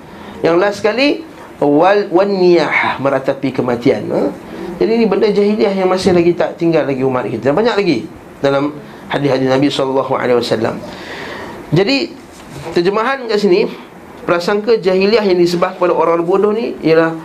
[0.44, 1.24] Yang last sekali
[1.64, 4.22] Wal wan niyah Meratapi kematian ha?
[4.76, 7.48] Jadi ini benda jahiliah yang masih lagi tak tinggal lagi umat kita.
[7.48, 7.98] Dan banyak lagi
[8.44, 8.76] dalam
[9.08, 10.76] hadis-hadis Nabi SAW
[11.72, 12.12] Jadi
[12.76, 13.72] terjemahan kat sini
[14.28, 17.16] Prasangka jahiliah yang disebah kepada orang bodoh ni Ialah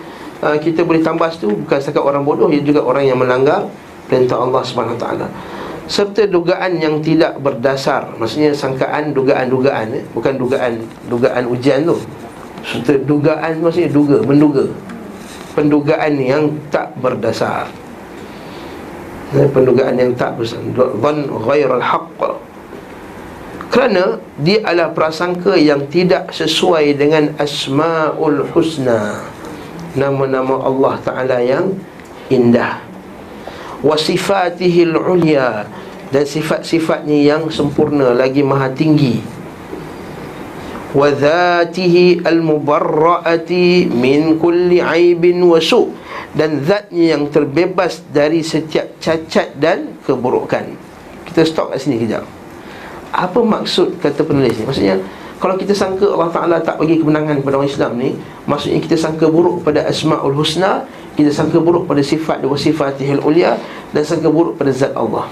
[0.47, 3.67] uh, kita boleh tambah situ Bukan setakat orang bodoh Ia juga orang yang melanggar
[4.07, 5.07] perintah Allah SWT
[5.91, 8.15] Serta dugaan yang tidak berdasar.
[8.15, 10.07] Maksudnya sangkaan dugaan-dugaan eh?
[10.15, 10.79] Bukan dugaan
[11.11, 11.99] dugaan ujian tu.
[12.63, 14.71] Serta dugaan maksudnya duga, menduga.
[15.59, 17.67] Pendugaan yang tak berdasar.
[19.35, 20.63] Pendugaan yang tak berdasar.
[20.79, 22.39] Dhan ghairal haqq.
[23.75, 29.27] Kerana dia adalah prasangka yang tidak sesuai dengan asmaul husna.
[29.99, 31.75] Nama-nama Allah taala yang
[32.31, 32.90] indah
[33.81, 35.69] wasifatihil ulya
[36.11, 39.41] dan sifat-sifatnya yang sempurna lagi maha tinggi
[40.91, 45.95] wa dhatihi al-mubarra'ati min kulli aibin wa su'
[46.35, 50.67] dan zatnya yang terbebas dari setiap cacat dan keburukan.
[51.27, 52.27] Kita stop kat sini kejap.
[53.11, 54.67] Apa maksud kata penulis ni?
[54.67, 54.99] Maksudnya
[55.43, 58.13] kalau kita sangka Allah Ta'ala tak bagi kemenangan kepada orang Islam ni
[58.51, 60.85] Maksudnya kita sangka buruk pada Asma'ul Husna
[61.21, 63.61] Kita sangka buruk pada sifat dan sifatihil ulia
[63.93, 65.29] Dan sangka buruk pada zat Allah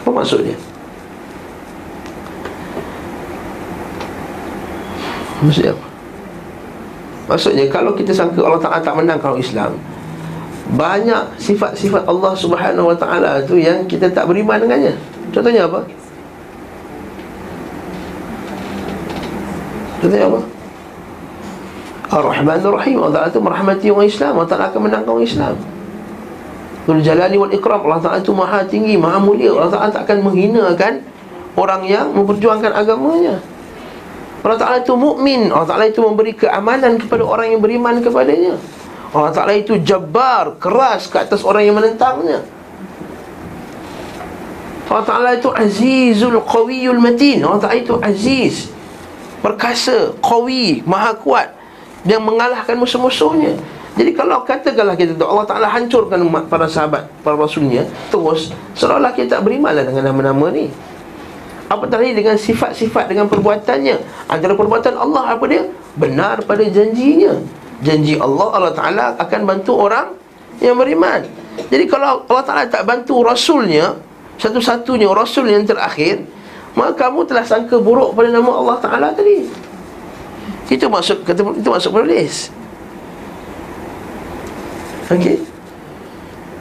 [0.00, 0.56] Apa maksud dia?
[5.44, 5.86] Maksudnya apa?
[7.28, 9.76] Maksudnya kalau kita sangka Allah Ta'ala tak menang kalau Islam
[10.72, 14.96] Banyak sifat-sifat Allah Subhanahu Wa Ta'ala tu yang kita tak beriman dengannya
[15.36, 15.84] Contohnya apa?
[20.00, 20.40] Contohnya apa?
[22.10, 24.32] Ar-Rahman Ar-Rahim Allah Ta'ala itu merahmati orang Islam.
[24.34, 25.54] Allah Ta'ala akan menangkan orang Islam.
[26.84, 27.86] Dhul Jalali wal Ikram.
[27.86, 29.54] Allah Ta'ala itu maha tinggi, maha mulia.
[29.54, 31.06] Allah Ta'ala tak akan menghinakan
[31.58, 33.42] Orang yang memperjuangkan agamanya.
[34.40, 35.50] Allah Ta'ala itu mukmin.
[35.50, 38.56] Allah Ta'ala itu memberi keamanan kepada orang yang beriman kepadanya.
[39.10, 42.46] Allah Ta'ala itu jabar, keras ke atas orang yang menentangnya.
[44.88, 47.44] Allah Ta'ala itu azizul qawiyul matin.
[47.44, 48.70] Allah Ta'ala itu aziz
[49.40, 51.59] Perkasa, qawi, maha kuat
[52.08, 53.56] Yang mengalahkan musuh-musuhnya.
[53.98, 59.36] Jadi kalau katakanlah kita tu Allah Ta'ala hancurkan para sahabat, para rasulnya Terus, seolah-olah kita
[59.36, 60.70] tak berimanlah dengan nama-nama ni.
[61.70, 64.26] Apatah lagi dengan sifat-sifat dengan perbuatannya?
[64.30, 65.68] Antara perbuatan Allah apa dia?
[65.98, 67.34] Benar pada janjinya.
[67.82, 70.16] Janji Allah, Allah Ta'ala akan bantu orang
[70.62, 71.26] yang beriman.
[71.68, 73.98] Jadi kalau Allah Ta'ala tak bantu Rasulnya
[74.40, 76.24] Satu-satunya Rasul yang terakhir
[76.72, 79.44] Maka kamu telah sangka buruk pada nama Allah Ta'ala tadi
[80.70, 82.54] Itu maksud itu maksud penulis.
[85.10, 85.42] Okey.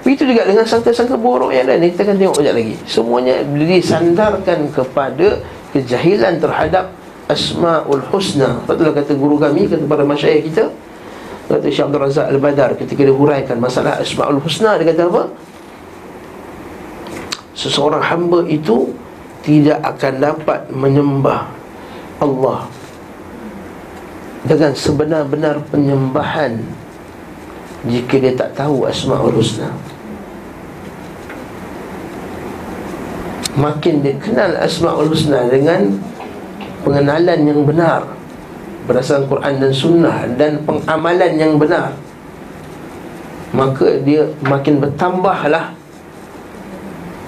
[0.02, 1.94] Begitu juga dengan sangka-sangka buruk yang lain.
[1.94, 2.76] Kita akan tengok sekejap lagi.
[2.90, 5.38] Semuanya disandarkan kepada
[5.70, 6.90] Kejahilan terhadap
[7.30, 8.58] Asma'ul Husna.
[8.66, 10.66] Itulah kata guru kami Kata para masyarakat kita
[11.46, 15.30] Kata Syekh Abdul Razak Al-Badar Ketika dia huraikan masalah Asma'ul Husna Dia kata apa?
[17.54, 18.90] Seseorang hamba itu
[19.46, 21.54] Tidak akan dapat menyembah
[22.18, 22.66] Allah
[24.46, 26.64] Dengan sebenar-benar penyembahan
[27.88, 29.72] Jika dia tak tahu Asma'ul Husna.
[33.56, 35.96] Makin dia kenal Asma'ul Husna dengan
[36.84, 38.04] pengenalan yang benar
[38.88, 41.94] berdasarkan Quran dan Sunnah dan pengamalan yang benar
[43.54, 45.74] maka dia makin bertambahlah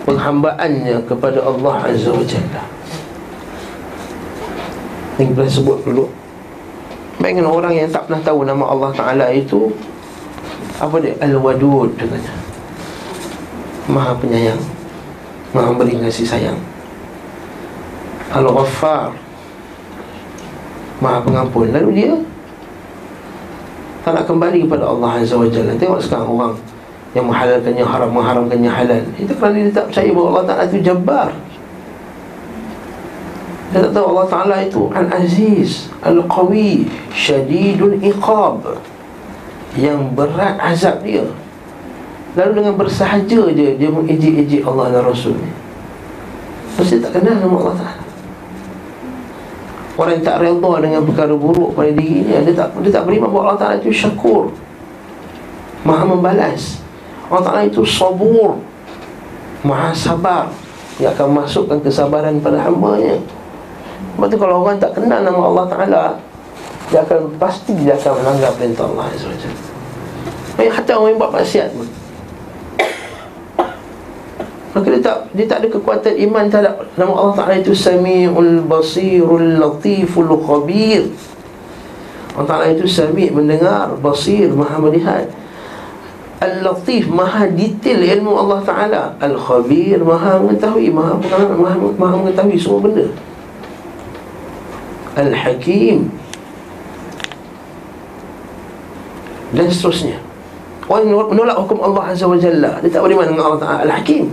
[0.05, 2.63] penghambaannya kepada Allah Azza wa Jalla.
[5.17, 6.05] Yang kita sebut dulu
[7.21, 9.69] Bayangkan orang yang tak pernah tahu nama Allah Ta'ala itu
[10.81, 11.13] Apa dia?
[11.21, 12.33] Al-Wadud katanya.
[13.85, 14.57] Maha penyayang.
[15.53, 16.57] Maha beri kasih sayang.
[18.33, 19.13] Al-Ghaffar.
[20.97, 21.69] Maha pengampun.
[21.69, 22.13] Lalu dia
[24.01, 25.77] Tak nak kembali kepada Allah Azza wa Jalla.
[25.77, 26.53] Tengok sekarang orang
[27.13, 31.29] Yang menghalalkannya haram Mengharamkannya halal Itu kerana dia tak percaya bahawa Allah Ta'ala itu jabbar
[33.71, 38.67] Dia tak tahu Allah Ta'ala itu Al-Aziz Al-Qawi Syadidul Iqab
[39.79, 41.23] Yang berat azab dia.
[42.35, 45.51] Lalu dengan bersahaja je Dia mengejik-ejik Allah dan Rasul ni
[46.75, 48.03] Pasti tak kenal nama Allah Ta'ala.
[49.95, 53.55] Orang yang tak redha dengan perkara buruk pada dirinya Dia tak dia tak beriman bahawa
[53.55, 54.51] Allah Ta'ala itu syakur.
[55.87, 56.79] Maha membalas.
[57.27, 58.59] Allah Ta'ala itu sabur.
[59.63, 60.47] Maha sabar.
[60.95, 63.19] Dia akan masukkan kesabaran pada hambanya
[64.21, 66.13] Sebab tu kalau orang tak kenal nama Allah Ta'ala
[66.93, 69.57] Dia akan pasti dia akan melanggar perintah Allah SWT
[70.61, 71.89] Hatta orang yang buat maksiat pun.
[74.77, 79.57] Maka dia tak, dia tak ada kekuatan iman terhadap nama Allah Ta'ala itu Sami'ul Basirul
[79.57, 81.09] Latiful Khabir.
[82.37, 85.33] Allah Ta'ala itu Sami' mendengar Basir Maha melihat.
[86.37, 89.17] Al-Latif Maha detail ilmu Allah Ta'ala.
[89.17, 93.09] Al-Khabir Maha mengetahui Maha, maha, maha mengetahui semua benda
[95.21, 96.09] Al-Hakim.
[99.51, 100.17] Dan seterusnya.
[100.91, 104.27] Orang menolak hukum Allah Azza wa Jalla Dia tak beriman dengan Allah Ta'ala Al-Hakim.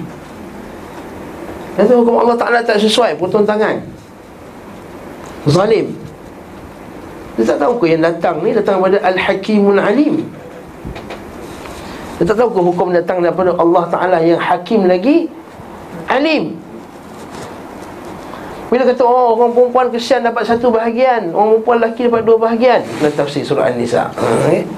[1.78, 3.78] Kata hukum Allah Ta'ala tak sesuai Potong tangan.
[5.46, 5.94] Zalim.
[7.38, 10.26] Dia tak tahu ke yang datang ni Datang daripada Al-Hakimul Alim.
[12.18, 15.30] Dia tak tahu ke hukum datang daripada Allah Ta'ala Yang Hakim lagi
[16.10, 16.57] Alim
[18.68, 22.80] bila kata oh, orang perempuan kesian dapat satu bahagian Orang perempuan lelaki dapat dua bahagian.
[23.00, 24.12] Dalam tafsir surah An-Nisa.
[24.12, 24.68] Okay?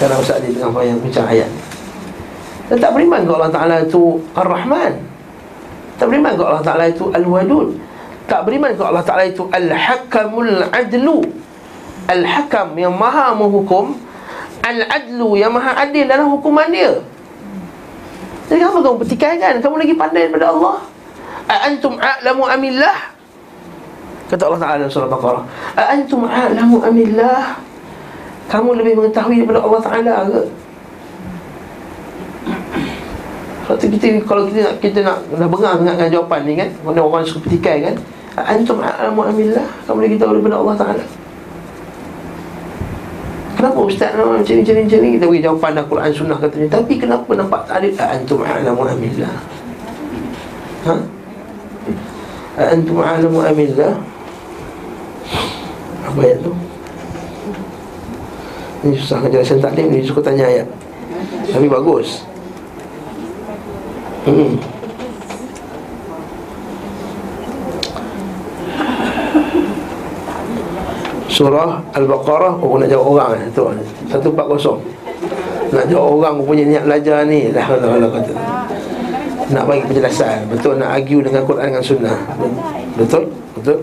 [0.00, 1.50] Kerana Ustaz Ali tengah yang bincang ayat
[2.72, 4.92] Dan tak beriman ke Allah Ta'ala itu Ar-Rahman?
[6.00, 7.68] Tak beriman kepada Allah Ta'ala itu Al-Wadud?
[8.24, 11.20] Tak beriman kepada Allah Ta'ala itu Al-Hakamul Adlu?
[12.08, 13.92] Al-Hakam yang maha menghukum
[14.64, 17.04] Al-Adlu yang maha adil dalam hukuman dia.
[18.48, 19.60] Jadi apa kamu pertikaikan?
[19.60, 20.76] Kamu lagi pandai daripada Allah
[21.48, 23.16] A-antum a'lamu amillah
[24.28, 27.56] Kata Allah Ta'ala dalam surah Baqarah A-antum a'lamu amillah
[28.52, 30.42] Kamu lebih mengetahui daripada Allah Ta'ala ke?
[33.68, 37.20] Sebab kita kalau kita nak kita nak dah bengar dengan jawapan ni kan, mana orang
[37.20, 38.00] suka petikai kan?
[38.40, 41.04] Antum a'lamu amillah, kamu lagi tahu daripada Allah Taala.
[43.60, 46.38] Kenapa ustaz nak macam ni macam ni macam ni kita bagi jawapan dah Quran sunnah
[46.40, 46.68] katanya.
[46.80, 49.34] Tapi kenapa nampak tak ada antum a'lamu amillah?
[50.88, 50.92] Ha?
[52.58, 53.94] Antum a'lamu amillah?
[56.10, 56.50] Apa ayat tu?
[58.82, 60.66] Ini susah kejelasan taklim ni suka tanya ayat.
[61.54, 62.26] Tapi bagus.
[64.26, 64.58] Hmm.
[71.30, 73.62] Surah Al-Baqarah Oh nak jawab orang tu
[74.10, 74.34] 140
[75.70, 78.57] Nak jawab orang punya niat belajar ni Allah kata
[79.48, 82.18] Nak bagi penjelasan Betul nak argue dengan Quran dengan Sunnah
[82.96, 83.32] Betul?
[83.56, 83.80] Betul?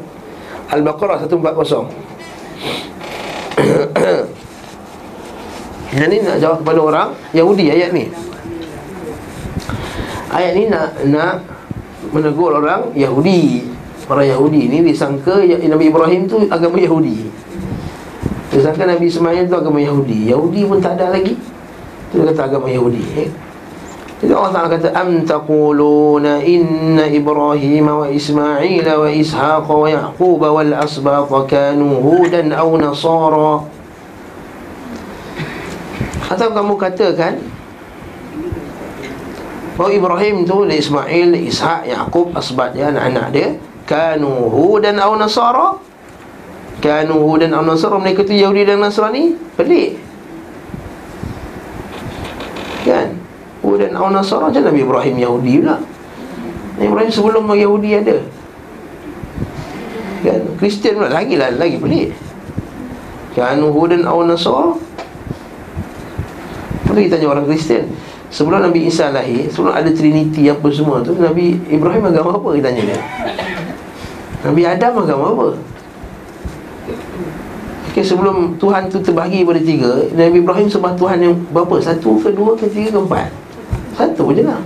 [0.70, 1.46] Al-Baqarah 140
[5.96, 8.12] Yang ni nak jawab kepada orang Yahudi ayat ni
[10.36, 11.56] Ayat ni nak nak
[12.12, 13.66] menegur orang Yahudi.
[14.06, 17.26] Orang Yahudi ni disangka ya, Nabi Ibrahim tu agama Yahudi.
[18.54, 20.30] Disangka Nabi Ismail tu agama Yahudi.
[20.30, 21.34] Yahudi pun tak ada lagi.
[22.14, 23.04] Itu kata agama Yahudi.
[23.18, 23.30] Eh?
[24.16, 30.72] Jadi Allah Ta'ala kata Am taquluna inna Ibrahim wa Ismail wa Ishaq wa Yaqub wal
[30.72, 33.68] asbaq kanu hudan aw nasara
[36.32, 37.44] Atau kamu katakan
[39.76, 45.76] bahawa Ibrahim tu Ismail, Ishak, Yaqub, asbat dia, anak-anak dia Kanu hudan aw nasara
[46.80, 50.00] Kanu hudan aw nasara Mereka tu Yahudi dan Nasrani Pelik
[53.96, 55.76] Aw nasara Macam Nabi Ibrahim Yahudi pula.
[56.76, 58.18] Nabi Ibrahim sebelum Yahudi ada.
[60.22, 60.42] Kan?
[60.60, 62.12] Kristian pula Lagi lah Lagi pelik.
[63.36, 64.76] Kanu hudan aw nasara.
[66.86, 67.92] Lepas kita tanya orang Kristian?
[68.32, 72.48] Sebelum Nabi Isa lahir Sebelum ada Trinity apa semua tu Nabi Ibrahim agama apa?
[72.56, 73.00] Kita tanya dia.
[74.46, 75.48] Nabi Adam agama apa?
[77.96, 81.80] Okay, sebelum Tuhan tu terbahagi pada tiga Nabi Ibrahim sebab Tuhan yang berapa?
[81.80, 83.45] Satu ke dua ke tiga ke empat?
[83.96, 84.60] Satu je lah.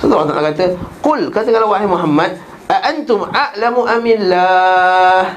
[0.00, 0.72] So Allah Ta'ala kata
[1.04, 2.32] Qul, kata kalau wahai Muhammad
[2.72, 5.28] A'antum a'lamu amillah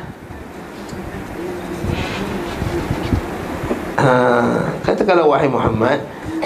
[4.00, 4.08] ha,
[4.88, 6.00] Kata kalau wahai Muhammad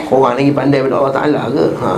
[0.09, 1.65] Orang lagi pandai daripada Allah Ta'ala ke?
[1.77, 1.91] Ha.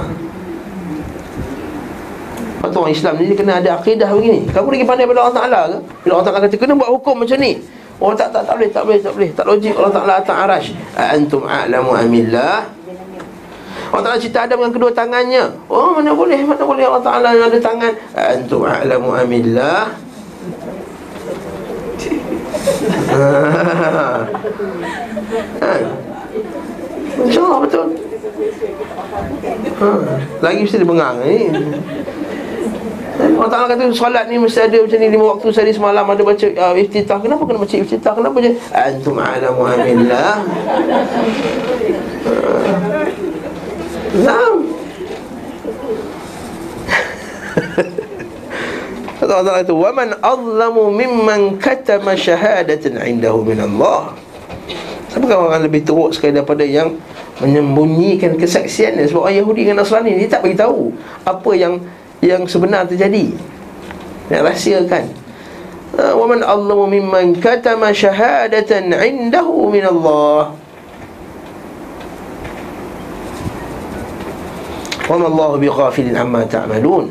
[2.60, 4.48] Lepas tu orang Islam ni kena ada akidah begini.
[4.52, 5.78] Kamu lagi pandai daripada Allah Ta'ala ke?
[6.04, 7.60] Bila Allah Ta'ala kata kena buat hukum macam ni.
[8.00, 9.30] Oh tak tak tak boleh tak boleh tak boleh.
[9.36, 12.79] Tak logik Allah Ta'ala atas arash Antum a'lamu amillah
[13.90, 17.58] Allah Ta'ala cerita Adam dengan kedua tangannya Oh mana boleh mana boleh Allah Ta'ala ada
[17.58, 19.90] tangan Antum a'lamu amillah
[23.10, 23.26] ha.
[25.58, 25.70] ha.
[27.26, 27.88] InsyaAllah betul
[29.82, 29.90] ha.
[30.40, 31.50] Lagi mesti dia bengang ni
[33.20, 36.46] Allah Ta'ala kata solat ni mesti ada macam ni Lima waktu sehari semalam ada baca
[36.46, 38.14] uh, iftitah Kenapa kena baca iftitah?
[38.16, 38.52] Kenapa je?
[38.72, 40.46] Antum alamu amillah
[44.18, 44.58] Naam
[49.20, 54.16] Allah Ta'ala kata Waman azlamu mimman katama syahadatan indahu min Allah
[55.14, 56.98] Siapakah orang lebih teruk sekali daripada yang
[57.44, 60.92] Menyembunyikan kesaksian Sebab orang Yahudi dengan Nasrani Dia tak beritahu
[61.28, 61.84] Apa yang
[62.20, 63.32] yang sebenar terjadi.
[64.30, 65.04] Nak rahsiakan.
[65.98, 70.59] Ha, Wa man allamu mimman katama syahadatan indahu min Allah
[75.10, 77.10] Wa ma Allah bi ghafilin amma ta'malun.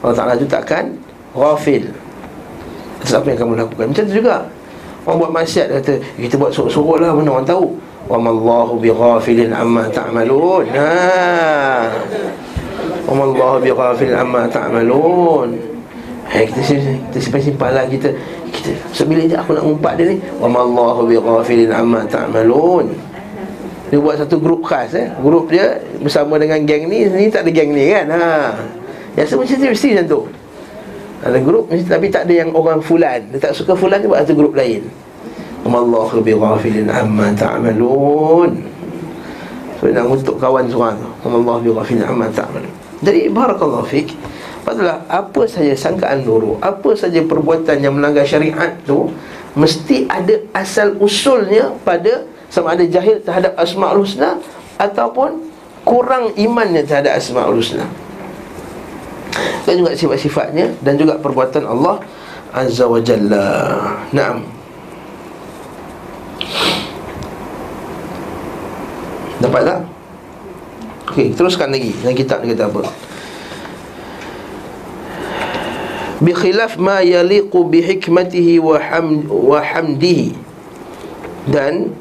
[0.00, 0.96] Allah Ta'ala itu takkan
[1.36, 1.84] ghafil.
[3.04, 3.86] Atas apa yang kamu lakukan.
[3.92, 4.36] Macam tu juga.
[5.06, 7.76] Orang buat maksiat kata Kita buat sorok-sorok lah Mana orang tahu.
[8.08, 10.64] Wa ma Allah bi ghafilin amma ta'malun.
[10.72, 11.92] Haa
[13.08, 15.48] Wa Allah bi ghafil amma ta'malun.
[16.28, 16.60] Hai kita
[17.08, 18.12] kita simpan simpan lah kita
[18.52, 20.20] kita sebila je aku nak umpat dia ni.
[20.36, 22.92] Wa Allah bi ghafil amma ta'malun.
[23.88, 25.08] Dia buat satu grup khas eh.
[25.20, 28.06] Grup dia bersama dengan geng ni, ni tak ada geng ni kan.
[28.12, 28.20] Ha.
[29.16, 30.20] Biasa macam tu mesti macam tu.
[31.18, 33.20] Ada grup tapi tak ada yang orang fulan.
[33.32, 34.84] Dia tak suka fulan dia buat satu grup lain.
[35.68, 38.50] Allah bi ghafil amma ta'malun.
[39.78, 44.10] So, nak untuk kawan seorang Allah bi ghafil amma ta'malun jadi barakallahu fik
[44.66, 49.08] Padahal apa saja sangkaan loro Apa saja perbuatan yang melanggar syariat tu
[49.54, 54.40] Mesti ada asal usulnya pada Sama ada jahil terhadap asma'ul husna
[54.80, 55.48] Ataupun
[55.84, 57.84] kurang imannya terhadap asma'ul husna
[59.68, 62.00] Dan juga sifat-sifatnya Dan juga perbuatan Allah
[62.52, 63.46] Azza wa Jalla
[64.12, 64.58] Naam
[69.38, 69.80] Dapat tak?
[71.08, 72.90] Okey, teruskan lagi dalam kitab ni kata apa?
[76.18, 80.34] Bi khilaf ma yaliqu bi hikmatihi wa hamd wa hamdihi.
[81.46, 81.94] Dan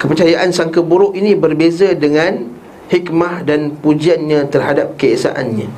[0.00, 2.48] kepercayaan sangka buruk ini berbeza dengan
[2.88, 5.68] hikmah dan pujiannya terhadap keesaannya.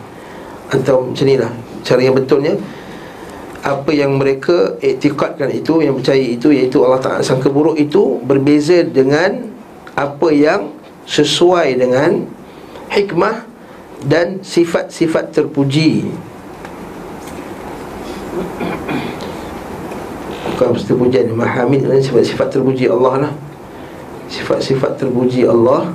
[0.71, 1.51] Atau macam inilah
[1.83, 2.55] cara yang betulnya.
[3.63, 7.23] Apa yang mereka iktikadkan itu yang percaya itu iaitu Allah Taala.
[7.23, 9.51] Sangka buruk itu berbeza dengan
[9.95, 10.71] apa yang
[11.07, 12.27] sesuai dengan
[12.91, 13.47] hikmah
[14.07, 16.11] dan sifat-sifat terpuji.
[20.55, 23.33] Bukan terpujian Mahamid dan sifat-sifat terpuji Allah lah
[24.33, 25.93] Sifat-sifat terpuji Allah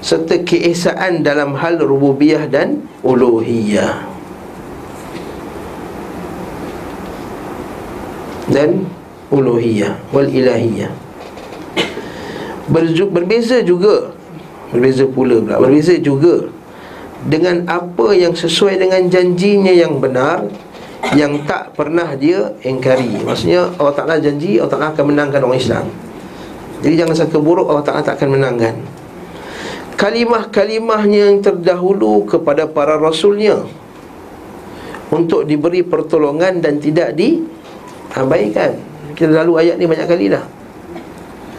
[0.00, 4.06] Serta keesaan dalam hal rububiyah dan uluhiyah.
[8.48, 8.86] Dan
[9.34, 10.94] uluhiyah Wal ilahiyah.
[13.10, 14.14] Berbeza juga
[14.70, 16.46] Berbeza pula pula Berbeza juga
[17.26, 20.46] Dengan apa yang sesuai dengan janjinya yang benar
[21.12, 23.10] Yang tak pernah dia engkari.
[23.26, 25.86] Maksudnya Allah Ta'ala janji Allah Ta'ala akan menangkan orang Islam
[26.80, 28.74] Jadi jangan sangka buruk Allah Ta'ala tak akan menangkan.
[30.00, 33.60] Kalimah-kalimahnya yang terdahulu kepada para rasulnya
[35.12, 38.78] Untuk diberi pertolongan dan tidak diabaikan.
[39.12, 40.44] Kita lalu ayat ni banyak kali dah.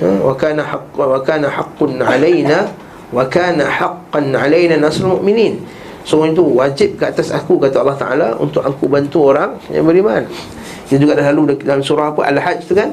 [0.02, 0.10] Ha?
[0.18, 2.74] wa kana haqqan wa kana haqqun alaina
[3.14, 5.62] wa kana haqqan alaina nasrul mu'minin.
[6.02, 10.26] Semua itu wajib ke atas aku kata Allah Taala untuk aku bantu orang yang beriman.
[10.90, 12.26] Kita juga dah lalu dalam surah apa?
[12.26, 12.90] Al-Hajj tu kan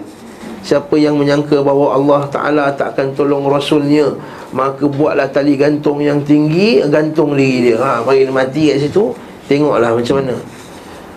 [0.62, 4.10] Siapa yang menyangka bahawa Allah Ta'ala tak akan tolong Rasulnya
[4.50, 7.78] Maka buatlah tali gantung yang tinggi Gantung diri dia.
[7.78, 9.14] Ha, Mari dia mati kat situ
[9.46, 10.34] Tengoklah macam mana.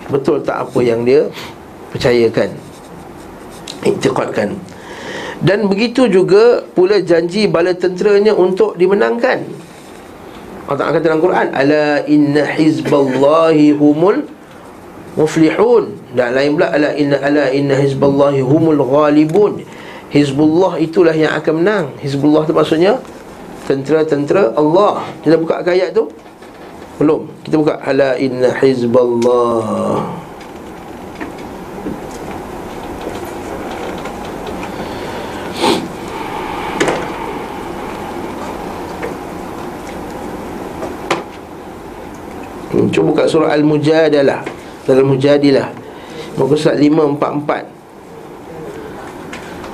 [0.08, 1.26] Betul tak apa yang dia
[1.92, 2.50] Percayakan
[3.82, 4.72] Iktiqatkan
[5.42, 9.42] dan begitu juga pula janji bala tenteranya untuk dimenangkan.
[10.70, 14.24] Allah Ta'ala kata dalam Quran Ala inna hizballahi humul
[15.16, 15.98] muflihun.
[16.16, 19.64] Dan lain pula Ala inna, ala inna hizballahi humul ghalibun.
[20.12, 21.86] Hizbullah itulah yang akan menang.
[22.04, 23.00] Hizbullah itu maksudnya
[23.62, 25.06] Tentera-tentera Allah.
[25.24, 26.12] Kita buka ayat tu?
[27.00, 27.30] Belum.
[27.46, 30.20] Kita buka Ala inna hizballah.
[42.92, 44.44] Cuba buka surah Al-Mujadalah
[44.86, 45.70] Dalam Mujadilah
[46.38, 47.66] Muka surat 544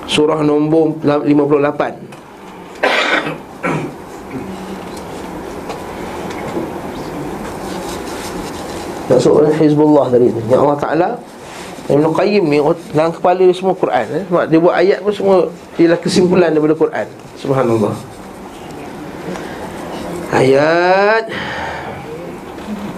[0.08, 2.08] Surah nombor 58
[9.08, 11.16] Dan surah Hizbullah tadi Yang Allah Ta'ala
[11.88, 12.60] Ibn Qayyim ni
[12.92, 14.28] Dalam kepala dia semua Quran eh?
[14.28, 15.48] Sebab dia buat ayat pun semua
[15.80, 17.08] Ialah kesimpulan daripada Quran.
[17.38, 17.94] Subhanallah.
[20.34, 21.30] Ayat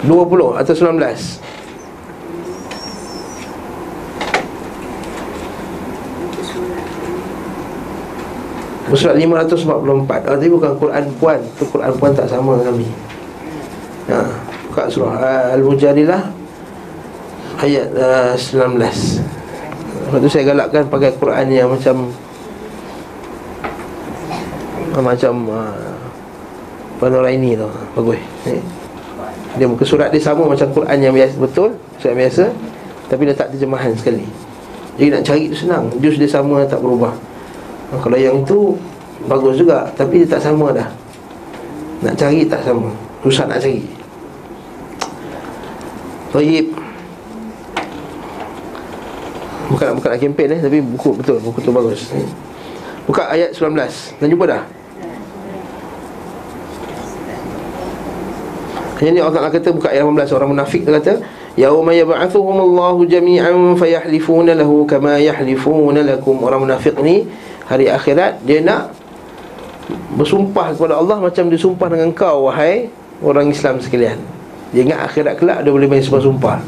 [0.02, 1.49] 20 atau 19
[8.96, 9.70] Surat 544
[10.26, 11.38] oh, Tapi bukan Quran Puan.
[11.38, 12.88] Itu Quran Puan tak sama dengan kami.
[14.10, 14.18] Ha,
[14.70, 16.22] Buka surah uh, Al-Mujadilah
[17.60, 22.10] Ayat uh, 19 Lepas tu saya galakkan pakai Quran yang macam
[24.96, 25.94] uh, Macam uh,
[26.98, 27.70] Panoraini tu.
[27.94, 28.20] Bagus.
[28.50, 28.62] Eh?
[29.58, 31.70] Dia muka surat dia sama macam Quran yang biasa Betul
[32.02, 32.44] Surat biasa
[33.06, 34.26] Tapi dia tak terjemahan sekali.
[34.98, 35.88] Jadi nak cari tu senang.
[36.02, 37.29] Jus dia sama tak berubah
[37.98, 38.78] kalau yang itu
[39.28, 39.84] Bagus juga.
[39.92, 40.88] Tapi dia tak sama dah.
[42.00, 42.88] Nak cari tak sama.
[43.20, 43.84] Susah nak cari.
[46.30, 46.70] Tayyip
[49.66, 50.60] Bukan nak buka nak kempen eh.
[50.62, 52.14] Tapi buku betul Buku tu bagus.
[53.04, 53.74] Buka ayat 19
[54.22, 54.62] Dah jumpa dah?
[59.02, 61.18] Yang ni Allah kata Buka ayat 18 Orang munafik dia kata
[61.58, 66.38] Yawma yab'athuhumullahu jami'an Fayahlifuna lahu Kama yahlifuna lakum.
[66.46, 67.26] Orang munafik ni
[67.70, 68.90] hari akhirat dia nak
[70.18, 72.90] bersumpah kepada Allah macam dia sumpah dengan kau wahai
[73.22, 74.18] orang Islam sekalian.
[74.74, 76.58] Dia ingat akhirat kelak dia boleh main sumpah-sumpah.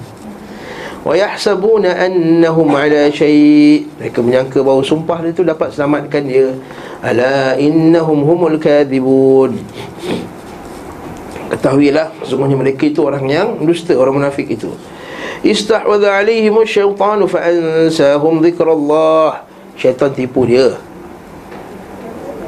[1.03, 6.55] Wa yahsabuna annahum ala syai' mereka menyangka bahawa sumpah dia tu dapat selamatkan dia.
[7.03, 9.59] Ala innahum humul kadhibun.
[11.51, 14.71] Ketahuilah sesungguhnya mereka itu orang yang dusta, orang munafik itu.
[15.43, 19.43] Istahwadha alaihim asyaitanu fa ansahum dhikrallah.
[19.75, 20.79] Syaitan tipu dia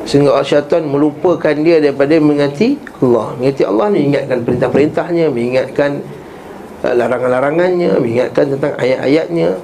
[0.04, 3.32] Sehingga syaitan melupakan dia daripada mengingati Allah.
[3.40, 5.90] Mengingati Allah ni ingatkan perintah-perintahnya Mengingatkan
[6.84, 9.56] uh, larangan-larangannya Mengingatkan tentang ayat-ayatnya.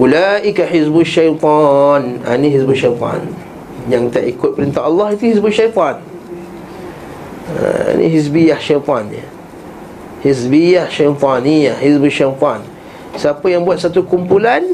[0.00, 2.24] Ula'ika hizbu syaitan.
[2.24, 3.20] Ha, Ini hizbu syaitan.
[3.92, 6.00] Yang tak ikut perintah Allah itu hizbu syaitan.
[7.52, 9.26] Ha, Ini hizbiyah syaitan dia.
[10.24, 12.64] Hizbiyah syaitaniyah Hizbu syaitan.
[13.14, 14.66] Siapa yang buat satu kumpulan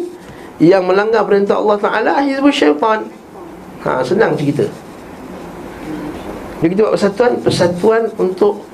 [0.57, 3.05] Yang melanggar perintah Allah Ta'ala Hizbu syaitan
[3.85, 4.65] Ha, senang cerita
[6.65, 8.65] Jadi kita buat persatuan Persatuan untuk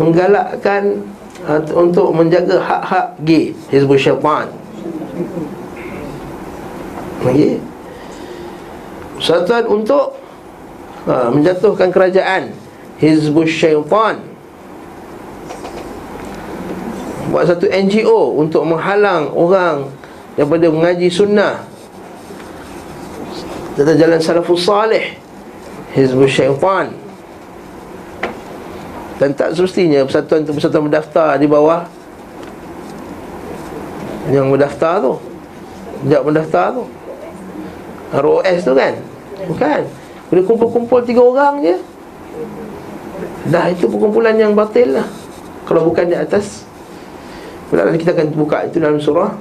[0.00, 1.04] Menggalakkan
[1.44, 4.48] uh, Untuk menjaga hak-hak gay Hizbul Syaitan.
[7.20, 7.60] Okay.
[9.20, 10.16] Persatuan untuk
[11.04, 12.56] uh, Menjatuhkan kerajaan
[12.96, 14.24] Hizbul Syaitan.
[17.28, 19.92] Buat satu NGO Untuk menghalang orang
[20.32, 21.75] Daripada mengaji sunnah
[23.76, 25.20] Tata jalan salafus salih.
[25.92, 26.96] Hizbul syaitan.
[29.16, 31.88] Dan tak semestinya Persatuan itu persatuan berdaftar di bawah
[34.28, 35.14] Yang berdaftar tu.
[36.04, 36.84] Sejak berdaftar tu.
[38.16, 38.92] ROS tu kan?
[39.44, 39.80] Bukan.
[40.32, 41.76] Boleh kumpul-kumpul tiga orang je.
[43.46, 45.08] Dah itu perkumpulan yang batil lah.
[45.68, 46.66] Kalau bukan di atas
[47.70, 49.34] kita akan buka itu dalam surah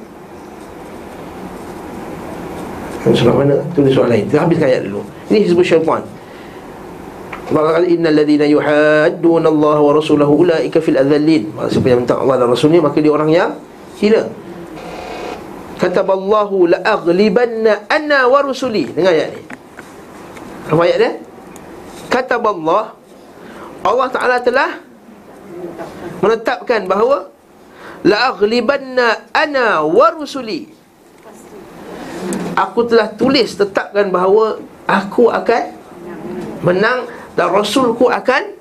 [3.13, 3.61] Surah mana?
[3.77, 4.25] Tulis surah lain.
[4.25, 5.05] Kita habiskan ayat dulu.
[5.29, 6.01] Ini hizbul syaitan.
[7.45, 11.53] Kata Inna alladhina yuhadduna Allah wa rasulahu Ula'ika fil adhallin.
[11.69, 13.53] Siapa yang minta Allah dan Rasulnya Maka dia orang yang
[14.01, 14.25] hina.
[15.77, 18.89] Kataballahu la'aglibanna anna wa rusuli.
[18.89, 19.41] Dengar ayat ni.
[20.73, 21.11] Apa ayat dia?
[22.09, 22.97] Kataballah
[23.85, 24.81] Allah Ta'ala telah
[26.25, 27.29] Menetapkan bahawa
[28.01, 30.73] La'aglibanna anna wa rusuli
[32.55, 35.75] Aku telah tulis tetapkan bahawa Aku akan
[36.63, 38.55] Menang Dan Rasulku akan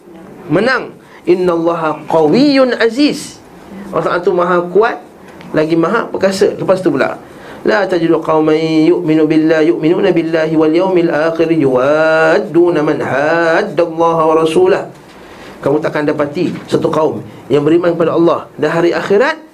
[0.51, 0.93] Menang.
[1.25, 3.41] Inna allaha qawiyun aziz.
[3.89, 5.01] Allah Ta'ala tu maha kuat
[5.57, 6.53] Lagi maha perkasa.
[6.59, 7.17] Lepas tu pula
[7.65, 14.93] La tajidu qawman yu'minu billah Yu'minuna billahi wal yawmil akhir Yuwadduna man haddallaha wa rasulah
[15.65, 19.54] Kamu takkan dapati Satu kaum Yang beriman kepada Allah Dan hari akhirat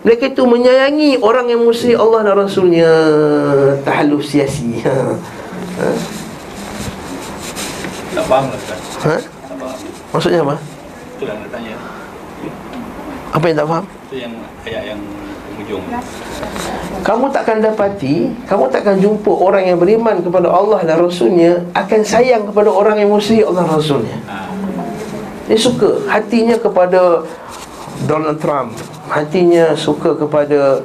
[0.00, 2.88] mereka itu menyayangi orang yang musuhi Allah dan Rasulnya
[3.84, 4.96] Tahaluf siasi ha.
[5.76, 5.88] ha?
[8.16, 8.60] Tak faham lah?
[9.04, 9.16] Ha?
[10.10, 10.56] Maksudnya apa?
[11.14, 11.74] Itu yang nak tanya
[13.30, 13.84] Apa yang tak faham?
[14.08, 14.32] Itu yang
[14.64, 15.00] ayat yang
[15.52, 15.84] penghujung
[17.04, 22.48] Kamu takkan dapati Kamu takkan jumpa orang yang beriman kepada Allah dan Rasulnya Akan sayang
[22.48, 24.48] kepada orang yang musuhi Allah dan Rasulnya ha.
[25.44, 27.20] Dia suka hatinya kepada
[28.08, 28.72] Donald Trump
[29.10, 30.80] hatinya suka kepada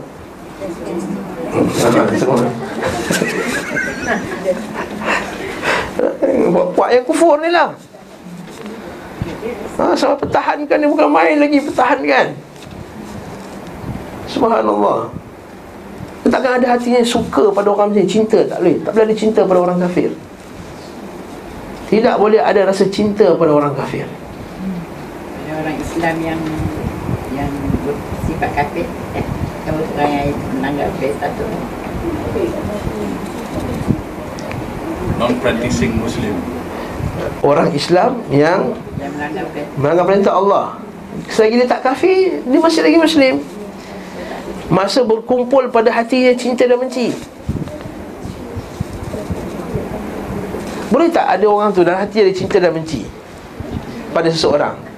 [6.51, 7.71] Buat-buat yang kufur ni lah.
[9.75, 12.35] Ha, Sama pertahankan ni bukan main lagi Pertahankan.
[14.27, 15.11] Subhanallah.
[16.25, 18.75] Dia takkan ada hatinya suka pada orang macam Cinta tak boleh.
[18.81, 20.09] Tak boleh ada cinta pada orang kafir.
[21.85, 24.09] Tidak boleh ada rasa cinta pada orang kafir.
[25.45, 26.41] Ada orang Islam yang
[27.37, 27.51] Yang
[28.35, 29.25] sifat kafir eh,
[29.63, 30.27] Yang orang yang
[30.59, 31.45] menanggap kafir satu
[35.15, 36.35] Non-practicing Muslim.
[37.39, 40.65] Orang Islam yang Yang melanggar perintah melanggar perintah Allah.
[41.31, 43.33] Selagi dia tak kafir Dia masih lagi Muslim.
[44.67, 47.15] Masa berkumpul pada hatinya cinta dan benci.
[50.91, 53.03] Boleh tak ada orang tu dalam hati ada cinta dan benci
[54.15, 54.94] Pada seseorang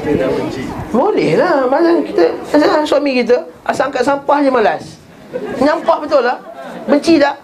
[0.00, 0.64] Cinta dan benci.
[0.96, 2.24] Boleh lah Macam kita
[2.56, 3.36] Macam suami kita
[3.68, 4.96] Asal angkat sampah je malas.
[5.60, 6.40] Nyampak betul lah
[6.88, 7.36] Benci tak?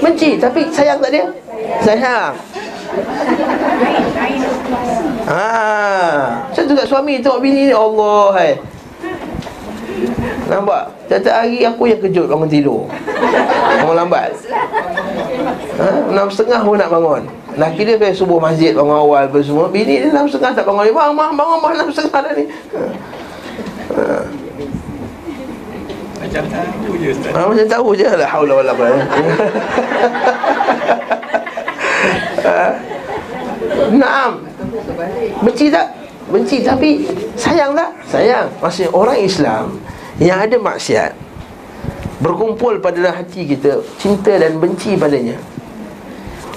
[0.00, 0.40] Benci.
[0.40, 1.24] Tapi sayang tak dia?
[1.84, 2.32] Sayang.
[5.28, 8.52] Haa Macam tu kat suami tengok bini ni Allah hai.
[10.48, 10.90] Nampak?
[11.06, 12.82] Tiap-tiap hari aku yang kejut bangun tidur.
[13.84, 14.34] Bangun lambat.
[15.78, 15.86] Ha?
[16.10, 17.22] Enam setengah pun nak bangun
[17.58, 20.92] Laki dia biasa subuh masjid bangun awal apa semua Bini dia enam setengah tak bangun
[20.94, 22.44] Bang, bang, bangun bang enam setengah dah ni
[23.90, 24.04] ha.
[26.20, 29.02] Macam tahu je Ustaz Ha, macam tahu je lah haula wala quwwata.
[32.40, 32.66] Ha.
[33.90, 34.32] Naam.
[35.42, 35.86] Benci tak?
[36.30, 37.02] Benci tapi
[37.34, 37.90] sayang tak?
[38.06, 38.46] Sayang.
[38.62, 39.64] Maksudnya orang Islam
[40.22, 41.12] yang ada maksiat
[42.20, 45.34] berkumpul pada hati kita cinta dan benci padanya.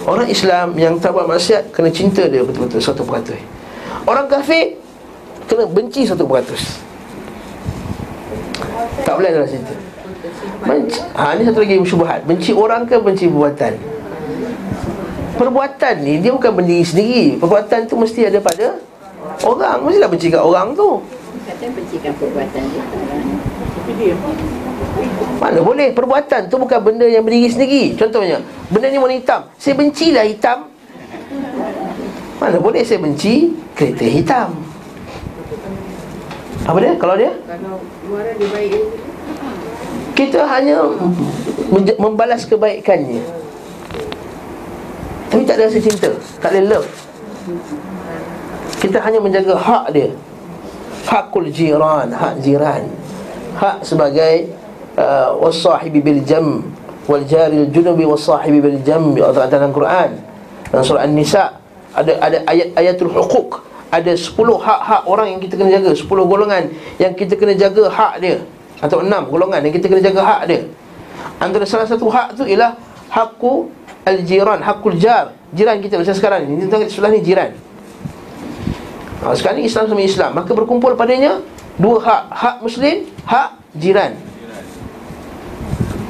[0.03, 3.39] Orang Islam yang tak buat maksiat kena cinta dia betul-betul satu peratus.
[4.03, 4.75] Orang kafir
[5.47, 6.83] kena benci satu peratus.
[9.07, 9.73] Tak boleh dalam cinta.
[10.63, 13.75] Benci, ha, ni satu lagi syubhat Benci orang ke benci perbuatan
[15.35, 18.79] Perbuatan ni Dia bukan berdiri sendiri Perbuatan tu mesti ada pada
[19.43, 21.03] Orang Mestilah benci kat orang tu
[21.43, 24.15] Katanya bencikan perbuatan dia
[25.41, 25.91] Mana boleh?
[25.91, 27.83] Perbuatan tu bukan benda yang berdiri sendiri.
[27.97, 28.39] Contohnya
[28.69, 29.41] Benda ni warna hitam.
[29.57, 30.69] Saya bencilah hitam.
[32.41, 34.49] Mana boleh saya benci Kereta hitam?
[36.63, 36.93] Apa dia?
[36.95, 37.31] Kalau dia?
[37.43, 38.71] Kalau luar dia baik
[40.13, 40.79] Kita hanya
[41.99, 43.21] membalas kebaikannya.
[45.33, 46.09] Tapi tak ada rasa cinta.
[46.37, 46.89] Tak ada love.
[48.77, 50.09] Kita hanya menjaga hak dia.
[51.09, 52.85] Hakul jiran Hak jiran.
[53.57, 54.53] Hak sebagai
[54.97, 56.63] uh, Wasahibi bil jam
[57.03, 60.23] Wal jaril junubi wasahibi bil jam Allah Ta'ala dalam Quran.
[60.71, 61.59] Dalam surah An-Nisa
[61.91, 63.59] Ada ada ayat-ayatul hukuk
[63.91, 65.91] Ada 10 hak-hak orang yang kita kena jaga.
[65.91, 66.63] 10 golongan
[66.97, 68.41] yang kita kena jaga hak dia.
[68.79, 70.61] Atau 6 golongan yang kita kena jaga hak dia.
[71.37, 72.73] Antara salah satu hak tu ialah
[73.13, 73.69] Hakku
[74.07, 75.37] al-jiran Hakul jar.
[75.53, 77.53] Jiran kita macam sekarang ni tengok sebelah ni jiran.
[79.21, 80.31] Ha, Sekarang ni Islam sama Islam.
[80.33, 81.37] Maka berkumpul padanya
[81.77, 82.23] Dua hak.
[82.33, 84.32] Hak Muslim Hak jiran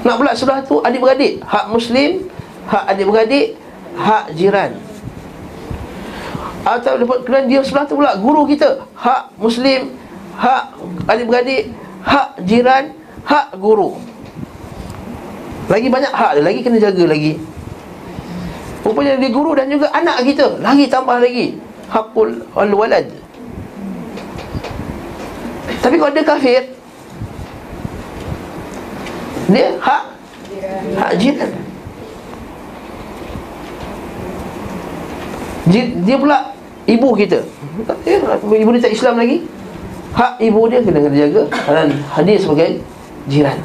[0.04, 1.39] Nak pula sebelah tu adik-beradik.
[1.43, 2.28] Hak Muslim
[2.68, 3.56] Hak adik-beradik
[3.95, 4.76] Hak jiran.
[6.64, 8.84] Atau kemudian dia sebelah tu pula Guru kita.
[8.95, 9.95] Hak Muslim
[10.36, 10.76] Hak
[11.08, 11.72] adik-beradik
[12.04, 12.91] Hak jiran
[13.24, 13.95] Hak guru.
[15.72, 17.39] Lagi banyak hak dia Lagi kena jaga lagi.
[18.84, 21.56] Rupanya dia guru dan juga anak kita Lagi tambah lagi.
[21.88, 23.08] Hakul al-walad.
[25.80, 26.62] Tapi kalau dia kafir
[29.54, 30.04] Dia hak?
[30.97, 31.51] Hak jiran
[35.70, 36.51] Ji- Dia pula
[36.84, 37.39] Ibu kita.
[38.04, 38.20] Eh,
[38.60, 39.47] Ibu dia tak Islam lagi.
[40.14, 42.84] Hak ibu dia kena kena jaga Dan hadir sebagai
[43.26, 43.58] jiran.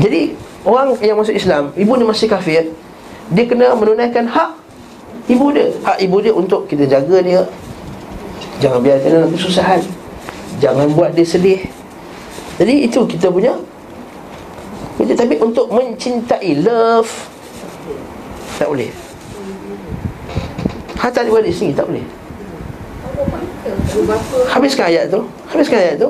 [0.00, 2.72] Jadi Orang yang masuk Islam Ibu dia masih kafir
[3.32, 4.50] Dia kena menunaikan hak
[5.24, 5.72] Ibu dia.
[5.80, 7.48] Hak ibu dia untuk kita jaga dia.
[8.60, 9.80] Jangan biarkan dia kesusahan.
[10.60, 11.64] Jangan buat dia sedih
[12.54, 13.58] Jadi itu kita punya
[14.94, 17.10] kita, Tapi untuk mencintai Love.
[18.56, 18.90] Tak boleh.
[20.94, 22.06] Hatta di sini tak boleh.
[24.48, 25.20] Habiskan ayat tu.
[25.50, 26.08] Habiskan ayat tu.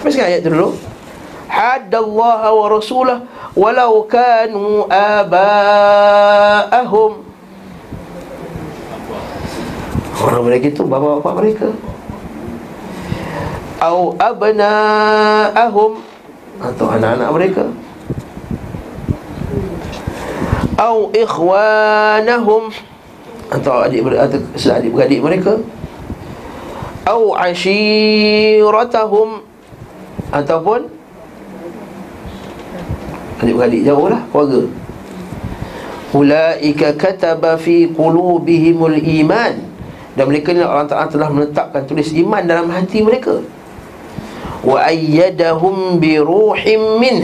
[0.00, 0.72] Habiskan ayat tu dulu.
[1.50, 3.18] Haddallaha wa rasulah
[3.54, 5.62] Walau kanu aba'ahum.
[10.24, 11.70] Orang mereka itu bapa-bapa mereka
[13.84, 16.00] Au abna'ahum
[16.56, 17.64] Atau anak-anak mereka.
[20.80, 22.72] Au ikhwanahum
[23.52, 24.40] Atau adik atau
[24.72, 25.60] adik-beradik mereka.
[27.04, 29.44] Au ashiratahum
[30.32, 30.88] Ataupun
[33.44, 34.64] Adik-beradik jauh lah Keluarga.
[36.14, 39.60] Ulaika kataba fi qulubihimul iman.
[40.14, 43.42] Dan mereka ni Allah Ta'ala telah menetapkan tulis iman dalam hati mereka
[44.64, 47.16] Wa ayyadahum bi ruhim min.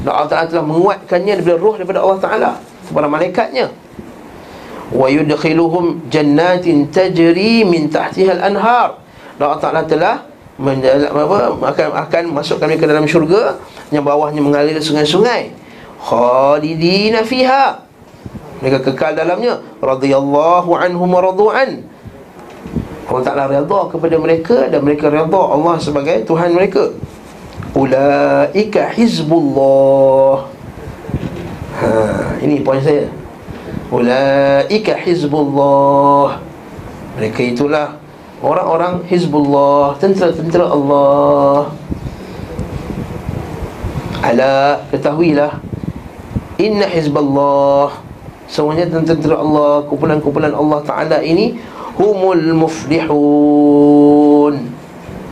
[0.00, 2.50] Dan Allah Ta'ala telah menguatkannya daripada ruh daripada Allah Ta'ala
[2.88, 3.68] Kepada malaikatnya.
[4.88, 8.96] Wa yudkhiluhum jannatin tajri min tahtiha al-anhar.
[9.36, 10.16] Dan Allah Ta'ala telah
[10.56, 13.60] apa, akan, akan masukkan mereka dalam syurga
[13.92, 15.52] Yang bawahnya mengalir sungai-sungai.
[16.00, 17.84] Khalidina fiha.
[18.64, 19.60] Mereka kekal dalamnya.
[19.84, 21.84] Radhiyallahu anhum wa radu'an
[23.06, 26.90] Allah Ta'ala redha kepada mereka dan mereka redha Allah sebagai Tuhan mereka.
[27.70, 30.50] Ulaika hizbullah.
[31.78, 31.90] Ha
[32.42, 33.06] ini poin saya.
[33.94, 36.42] Ulaika hizbullah.
[37.14, 37.94] Mereka itulah
[38.42, 41.70] orang-orang hizbullah tentera-tentera Allah.
[44.26, 45.62] Ala ketahuilah
[46.58, 48.02] inna hizballah.
[48.46, 51.58] Semuanya tentera Allah Kumpulan-kumpulan Allah Ta'ala ini
[51.96, 54.54] Humul muflihun.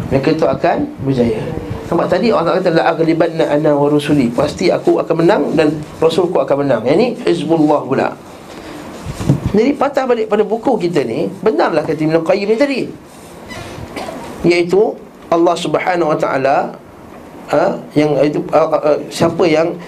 [0.09, 1.45] Mereka itu akan berjaya.
[1.85, 4.33] Nampak tadi Allah kata La'aglibanna ana wa rusuli.
[4.33, 6.81] Pasti aku akan menang dan Rasulku akan menang.
[6.89, 8.09] Yang ini Hizbullah pula.
[9.55, 12.81] Jadi patah balik pada buku kita ni Benarlah kata Ibn Qayyim ni tadi.
[14.43, 14.99] Iaitu
[15.31, 16.75] Allah subhanahu wa ta'ala
[17.55, 19.79] ha, Yang itu uh, uh, Siapa yang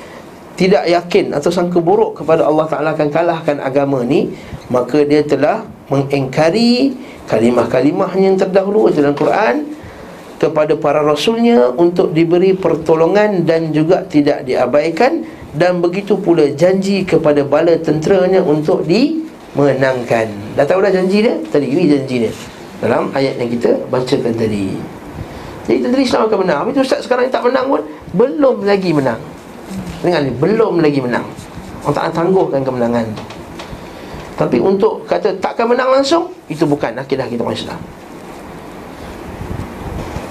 [0.56, 4.32] tidak yakin atau sangka buruk kepada Allah Ta'ala akan kalahkan agama ni
[4.72, 6.94] Maka dia telah mengingkari
[7.30, 9.74] kalimah-kalimah yang terdahulu dalam Quran
[10.36, 15.24] Kepada para rasulnya untuk diberi pertolongan dan juga tidak diabaikan
[15.56, 20.28] Dan begitu pula janji kepada bala tenteranya untuk dimenangkan.
[20.52, 21.32] Dah tahu dah janji dia?
[21.48, 22.32] Tadi ini janji dia.
[22.84, 24.76] Dalam ayat yang kita bacakan tadi.
[25.64, 26.58] Jadi tentera Islam akan menang.
[26.60, 27.82] Tapi Ustaz sekarang yang tak menang pun
[28.12, 29.16] Belum lagi menang.
[30.04, 31.24] Dengar ni, belum lagi menang.
[31.88, 33.08] Orang tak tangguhkan kemenangan
[34.36, 37.80] Tapi untuk kata takkan menang langsung Itu bukan akidah kita orang Islam.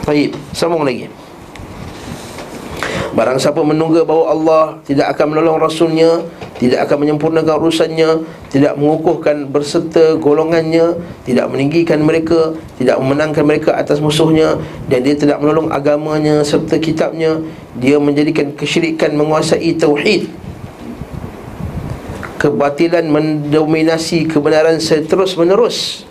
[0.06, 1.10] Baik, sambung lagi.
[3.16, 6.20] Barang siapa menunggu bahawa Allah tidak akan menolong Rasulnya
[6.60, 14.04] Tidak akan menyempurnakan urusannya Tidak mengukuhkan berserta golongannya Tidak meninggikan mereka Tidak memenangkan mereka atas
[14.04, 14.60] musuhnya
[14.92, 17.40] Dan dia tidak menolong agamanya serta kitabnya
[17.80, 20.28] Dia menjadikan kesyirikan menguasai tauhid
[22.36, 26.04] Kebatilan mendominasi kebenaran seterus menerus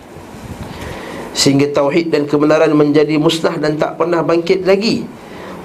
[1.35, 5.05] Sehingga tauhid dan kebenaran menjadi musnah dan tak pernah bangkit lagi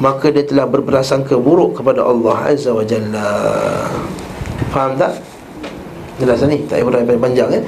[0.00, 3.30] maka dia telah berprasangka buruk kepada Allah Azza wa Jalla.
[4.72, 5.20] Faham tak?
[6.16, 7.62] Jelas ni, tak payah panjang kan?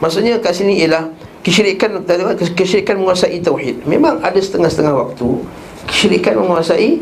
[0.00, 1.08] Maksudnya kat sini ialah
[1.44, 2.00] kesyirikan
[2.56, 3.84] kesyirikan menguasai tauhid.
[3.84, 5.28] Memang ada setengah-setengah waktu
[5.84, 7.00] kesyirikan menguasai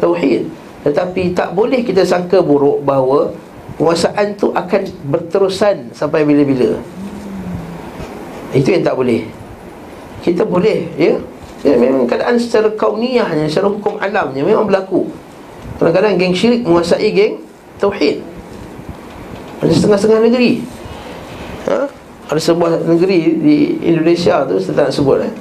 [0.00, 0.48] tauhid.
[0.84, 3.32] Tetapi tak boleh kita sangka buruk bahawa
[3.76, 6.78] penguasaan tu akan berterusan sampai bila-bila.
[8.52, 9.24] Itu yang tak boleh.
[10.22, 11.16] Kita boleh, ya?
[11.62, 15.06] Ya, memang keadaan secara kauniyahnya, secara hukum alamnya memang berlaku.
[15.78, 17.38] Kadang-kadang geng syirik menguasai geng
[17.78, 18.18] tauhid.
[19.62, 20.52] Ada setengah-setengah negeri.
[21.70, 21.86] Ha?
[22.34, 25.32] Ada sebuah negeri di Indonesia tu saya tak nak sebut eh.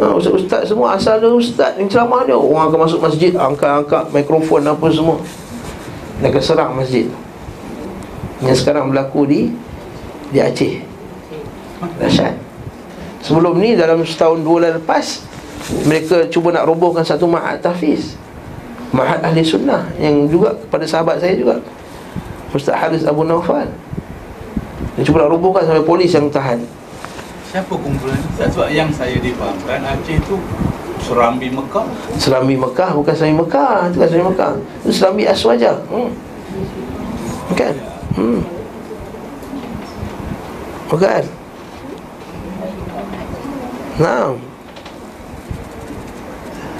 [0.00, 4.64] Ha, ustaz-ustaz semua asal dia ustaz yang ceramah dia orang akan masuk masjid angkat-angkat mikrofon
[4.64, 5.20] apa semua
[6.24, 7.04] dan akan serang masjid
[8.40, 9.40] yang sekarang berlaku di
[10.32, 10.80] di Aceh.
[12.00, 12.36] Dahsyat.
[13.20, 15.28] Sebelum ni dalam setahun dua bulan lepas
[15.84, 18.16] Mereka cuba nak robohkan satu ma'at tahfiz.
[18.96, 21.60] Ma'at ahli sunnah Yang juga kepada sahabat saya juga.
[22.50, 23.68] Ustaz Haris Abu Naufal.
[24.96, 26.58] Dia cuba nak robohkan sampai polis yang tahan.
[27.52, 28.18] Siapa kumpulan?
[28.34, 30.40] Sebab yang saya difahamkan Aceh tu
[31.00, 31.86] Serambi Mekah.
[32.16, 33.76] Serambi Mekah bukan Serambi Mekah.
[33.88, 34.50] Itu kan Serambi Mekah.
[34.84, 35.72] Itu Serambi Aswaja.
[35.92, 36.10] Hmm.
[37.52, 38.40] Bukan hmm.
[40.90, 41.24] Bukan
[44.00, 44.32] Nah.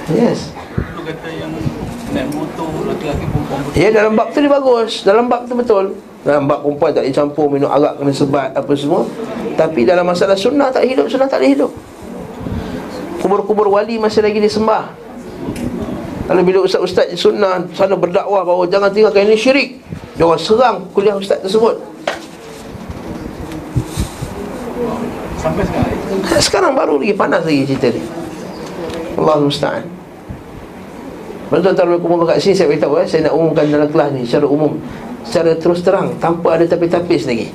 [0.08, 0.56] Yes.
[0.72, 1.52] Tu kata yang
[2.16, 3.60] naik motor laki-laki perempuan.
[3.76, 5.04] Ya dalam bab tu dia bagus.
[5.04, 5.84] Dalam bab tu betul.
[6.24, 9.04] Dalam bab perempuan tak dicampur minum arak kena sebat apa semua.
[9.54, 11.72] Tapi dalam masalah sunnah tak hidup, sunnah tak boleh hidup.
[13.20, 14.96] Kubur-kubur wali masih lagi disembah.
[16.24, 19.76] Kalau bila ustaz-ustaz sunnah sana berdakwah bahawa jangan tinggalkan ini syirik.
[20.20, 21.80] Dia orang serang kuliah ustaz tersebut.
[25.40, 25.96] Sampai sekarang.
[26.44, 28.04] Sekarang baru lagi panas lagi cerita ni.
[29.16, 29.80] Allah musta'an.
[31.48, 34.22] Lepas tuan-tuan boleh kumpul kat sini Saya beritahu eh, Saya nak umumkan dalam kelas ni
[34.22, 34.78] Secara umum.
[35.26, 37.50] Secara terus terang Tanpa ada tapis-tapis lagi.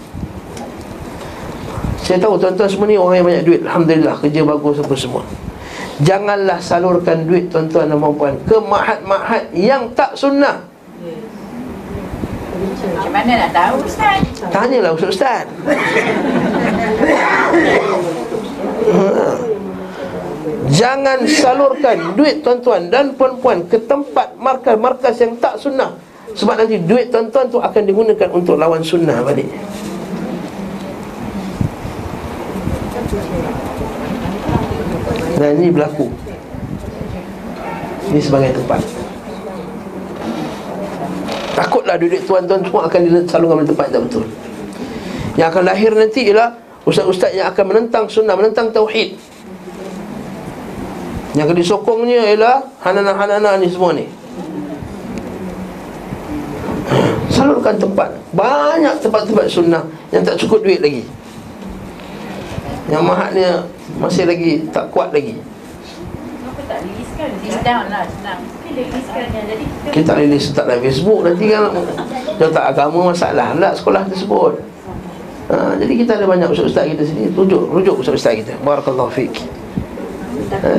[2.03, 3.61] Saya tahu tuan-tuan semua ni Orang yang banyak duit.
[3.63, 5.23] Alhamdulillah Kerja bagus apa semua.
[6.01, 10.74] Janganlah salurkan duit tuan-tuan dan puan Ke mahat-mahat yang tak sunnah
[12.65, 14.19] Macam mana nak tahu Ustaz?
[14.49, 15.45] Tanyalah Ustaz-Ustaz
[20.75, 25.93] Jangan salurkan duit tuan-tuan dan puan-puan ke tempat markas-markas yang tak sunnah.
[26.35, 29.47] Sebab nanti duit tuan-tuan tu akan digunakan untuk lawan sunnah balik.
[35.37, 36.09] Dan ini berlaku.
[38.09, 39.04] Ini sebagai tempat
[41.55, 44.25] Takutlah duit tuan-tuan semua akan disalurkan pada tempat yang betul.
[45.39, 46.49] Yang akan lahir nanti ialah
[46.85, 49.17] Ustaz-ustaz yang akan menentang sunnah, menentang tauhid.
[51.33, 54.05] Yang akan disokongnya ialah Hanana-hanana ni semua ni.
[57.31, 58.11] Salurkan tempat.
[58.35, 61.03] Banyak tempat-tempat sunnah Yang tak cukup duit lagi.
[62.91, 63.49] Yang mahatnya
[63.97, 65.39] Masih lagi tak kuat lagi.
[65.39, 67.29] Kenapa tak riliskan?
[67.41, 68.54] List down lah senang
[69.91, 71.71] Kita tak rilis tak dalam Facebook Nanti kan.
[72.35, 74.59] Dia tak agama masalah lah sekolah tersebut.
[75.47, 77.31] Ha, Jadi kita ada banyak ustaz-ustaz kita sini.
[77.31, 78.53] Rujuk, rujuk ustaz-ustaz kita.
[78.65, 79.47] Barakallahu fiqh
[80.51, 80.73] ha?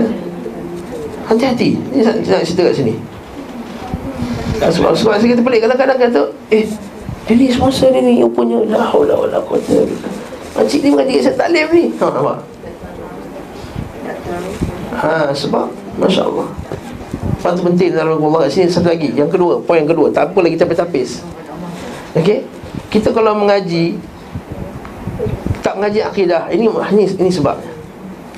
[1.33, 1.81] Hati-hati.
[1.97, 2.95] Ini nak cerita kat sini.
[4.61, 5.61] Sebab, sebab kita pelik.
[5.65, 6.23] Kadang-kadang kata
[6.53, 6.65] Eh
[7.27, 8.21] Dia ni sponsor dia ni.
[8.21, 9.85] Rupanya La hawla wa la quwata
[10.57, 11.85] Makcik ni mengaji saya taklim ni.
[12.01, 12.39] Ha nampak?
[14.97, 15.69] Ha sebab
[16.01, 16.49] Masya Allah
[17.47, 19.15] Lepas tu penting dalam Allah kat sini Satu lagi.
[19.15, 21.23] Yang kedua Poin yang kedua Tak apa lagi tapis-tapis.
[22.19, 22.43] Okey?
[22.91, 23.95] Kita kalau mengaji
[25.63, 27.71] Tak mengaji akidah Ini ini, ini sebabnya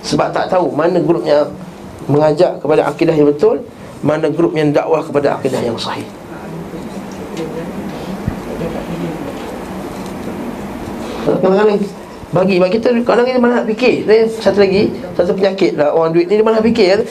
[0.04, 1.48] Sebab tak tahu Mana grupnya
[2.04, 3.64] Mengajak kepada akidah yang betul
[4.04, 6.04] Mana grup yang dakwah kepada akidah yang sahih.
[11.24, 11.80] Kadang-kadang
[12.28, 14.06] bagi bagi kita kadang kita mana nak fikir
[14.38, 15.90] satu lagi satu penyakit lah.
[15.90, 17.02] Orang duit ni dia mana nak fikir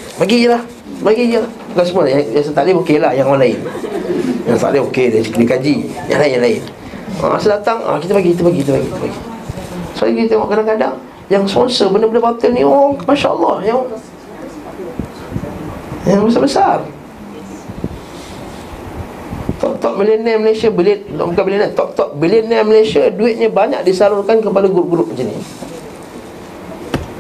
[0.48, 0.62] lah
[0.98, 1.42] bagi je
[1.74, 3.60] bukan semua yang, yang tak boleh okey lah yang orang lain.
[4.50, 5.76] Yang tak boleh okey dia, dia kaji.
[6.10, 6.62] Yang lain yang lain.
[7.18, 9.20] Ha, asal datang ha, kita bagi kita bagi kita bagi kita bagi.
[9.94, 10.94] So kita tengok kadang-kadang
[11.28, 13.80] yang sponsor benda-benda batil ni oh Masya Allah yang
[16.08, 16.82] yang besar-besar.
[19.58, 25.26] Top-top milioner Malaysia bilion, Bukan milioner Top-top bilioner Malaysia Duitnya banyak disalurkan kepada grup-grup macam
[25.26, 25.34] ni.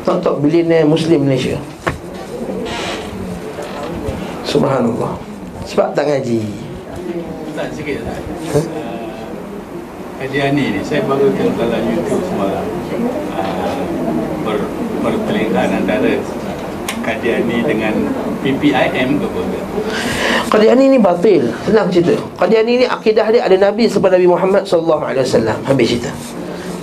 [0.05, 1.57] Top-top bilioner Muslim Malaysia
[4.47, 5.19] Subhanallah.
[5.67, 6.39] Sebab tak ngaji.
[7.51, 8.17] Tak sikit tak
[8.55, 8.65] huh?
[10.17, 12.65] Kajian ni ni Saya baru tengok dalam YouTube semalam.
[13.35, 13.81] Uh,
[14.47, 14.57] ber,
[15.03, 16.15] Berpelingkan antara
[17.03, 17.91] Kajian ni dengan
[18.39, 19.41] PPIM ke apa
[20.47, 21.51] Qadiani ni batil.
[21.67, 22.15] Senang cerita.
[22.39, 25.03] Qadiani ni akidah dia ada Nabi selepas Nabi Muhammad SAW
[25.67, 26.11] Habis cerita.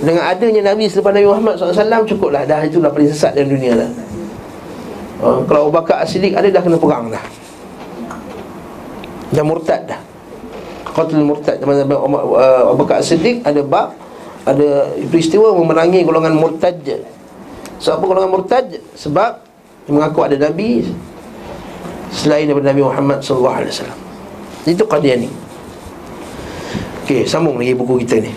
[0.05, 2.45] Dengan adanya Nabi selepas Nabi Muhammad SAW Cukuplah.
[2.45, 3.89] Dah itulah paling sesat dalam dunia lah.
[5.17, 7.44] Uh, Kalau Abu Bakar As-Siddiq ada dah kena perang dah
[9.33, 10.01] Dah murtad dah
[10.91, 13.97] Qatul murtad Zaman uh, Abu Bakar As-Siddiq ada bab
[14.45, 16.77] Ada peristiwa memerangi golongan murtad
[17.79, 18.65] Sebab apa golongan murtad?
[18.95, 19.31] Sebab
[19.89, 20.81] mengaku ada Nabi
[22.09, 23.99] selain daripada Nabi Muhammad wasallam.
[24.65, 25.29] Itu Qadiani.
[27.05, 28.33] Okey, sambung lagi buku kita ni.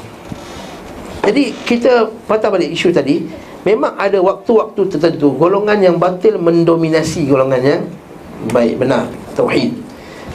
[1.24, 3.24] Jadi kita patah balik isu tadi,
[3.64, 7.82] memang ada waktu-waktu tertentu golongan yang batil mendominasi golongan yang
[8.52, 9.72] baik benar, tauhid.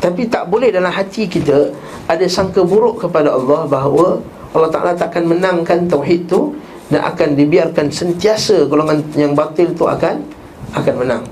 [0.03, 1.71] Tapi tak boleh dalam hati kita
[2.11, 4.19] ada sangka buruk kepada Allah bahawa
[4.51, 6.59] Allah Taala takkan menangkan tauhid tu
[6.91, 10.19] dan akan dibiarkan sentiasa golongan yang batil tu akan
[10.75, 11.23] akan menang.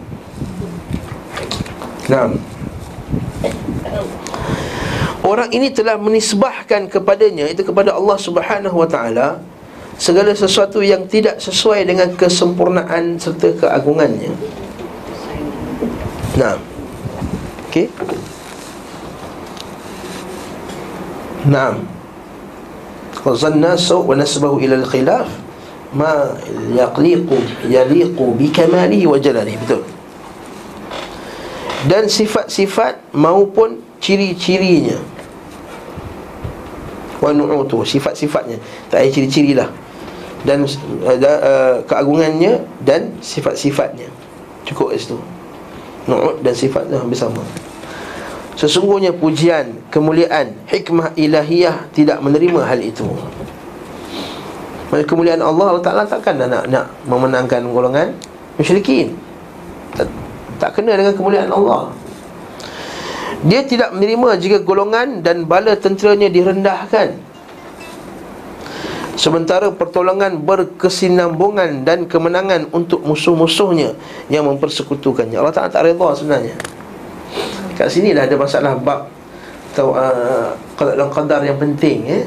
[2.07, 2.31] Nah.
[5.21, 9.37] Orang ini telah menisbahkan kepadanya itu kepada Allah Subhanahu wa taala
[10.01, 14.33] segala sesuatu yang tidak sesuai dengan kesempurnaan serta keagungannya.
[16.41, 16.57] Nah.
[17.69, 17.85] Okey.
[21.49, 21.77] Nah.
[23.21, 25.29] Qazanna saw wa nasbahu ila al-khilaf
[25.93, 26.33] ma
[26.73, 27.37] yaqliqu
[27.69, 29.57] yaliqu bi kamalihi wa jalalihi.
[29.61, 29.83] Betul.
[31.85, 34.97] Dan sifat-sifat maupun ciri-cirinya.
[37.21, 38.57] Wa nu'utu sifat-sifatnya.
[38.89, 39.69] Tak ada ciri-ciri lah.
[40.41, 44.09] Dan uh, uh, keagungannya dan sifat-sifatnya.
[44.65, 45.17] Cukup kat situ.
[46.09, 47.45] Nu'ut dan sifatnya hampir sama
[48.61, 53.09] sesungguhnya pujian kemuliaan hikmah ilahiyah tidak menerima hal itu.
[54.91, 58.13] Kemuliaan Allah Allah Ta'ala takkan nak, nak memenangkan golongan
[58.59, 59.15] Musyrikin.
[59.97, 60.05] Tak,
[60.61, 61.89] tak kena dengan kemuliaan Allah.
[63.41, 67.17] Dia tidak menerima jika golongan dan bala tenteranya direndahkan.
[69.17, 73.97] Sementara pertolongan berkesinambungan dan kemenangan untuk musuh-musuhnya
[74.29, 75.39] Yang mempersekutukannya.
[75.41, 76.80] Allah Ta'ala tak reda sebenarnya
[77.75, 79.07] Kat sini dah ada masalah bab
[79.71, 80.55] Atau uh,
[81.11, 82.23] qadar yang penting eh?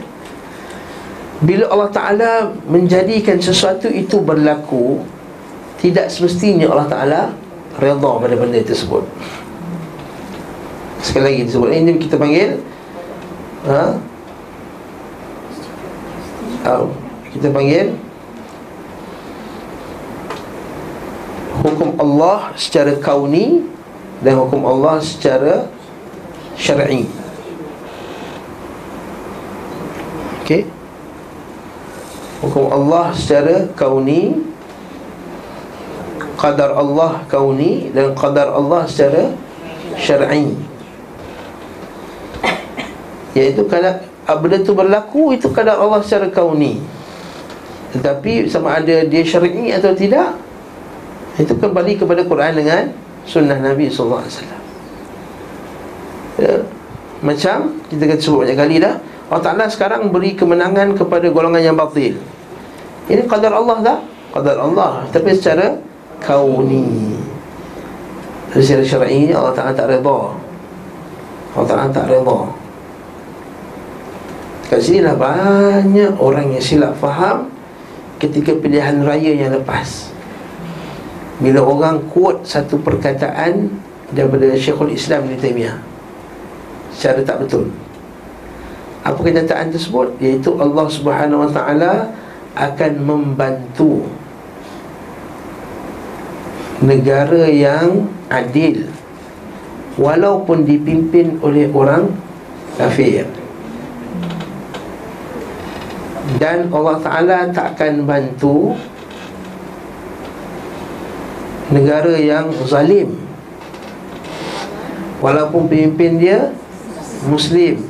[1.45, 2.31] Bila Allah Ta'ala
[2.65, 5.05] menjadikan sesuatu itu berlaku
[5.83, 7.21] Tidak semestinya Allah Ta'ala
[7.77, 9.05] Reda pada benda tersebut
[11.05, 12.63] Sekali lagi disebut Ini kita panggil
[13.69, 13.99] ha?
[16.65, 16.89] Oh,
[17.29, 17.93] kita panggil
[21.61, 23.74] Hukum Allah secara kauni
[24.23, 25.67] Dan hukum Allah secara
[26.55, 27.09] syar'i.
[30.45, 30.69] Okey.
[32.45, 34.37] Hukum Allah secara kauni
[36.37, 39.33] Qadar Allah kauni Dan qadar Allah secara
[39.97, 40.53] syar'i.
[43.33, 43.97] Iaitu kalau
[44.45, 46.85] benda tu berlaku Itu qadar Allah secara kauni.
[47.97, 50.37] Tetapi sama ada dia syar'i atau tidak
[51.41, 54.21] Itu kembali kepada Quran dengan Sunnah Nabi SAW
[56.41, 56.55] ya.
[57.25, 59.01] Macam kita kata sebut banyak kali dah
[59.33, 62.21] Allah Ta'ala sekarang beri kemenangan kepada golongan yang batil.
[63.09, 63.99] Ini qadar Allah tak?
[64.37, 65.09] Qadar Allah.
[65.09, 65.81] Tapi secara
[66.21, 67.17] kauni.
[68.53, 70.19] Secara syar'i Allah Ta'ala tak reda.
[71.57, 72.39] Allah Ta'ala tak reda.
[74.71, 77.53] Kat sini lah banyak orang yang silap faham
[78.17, 80.14] Ketika pilihan raya yang lepas
[81.43, 83.71] Bila orang quote satu perkataan
[84.15, 85.79] Daripada Syekhul Islam di Taimiyah
[86.95, 87.75] Secara tak betul.
[89.05, 90.17] Apa kenyataan tersebut?
[90.17, 91.93] Iaitu Allah Subhanahu Wa Taala
[92.57, 94.07] akan membantu
[96.81, 98.89] negara yang adil
[100.01, 102.17] walaupun dipimpin oleh orang
[102.81, 103.29] kafir.
[106.41, 108.73] Dan Allah Taala tak akan bantu
[111.75, 113.19] negara yang zalim
[115.19, 116.55] walaupun pemimpin dia
[117.27, 117.83] muslim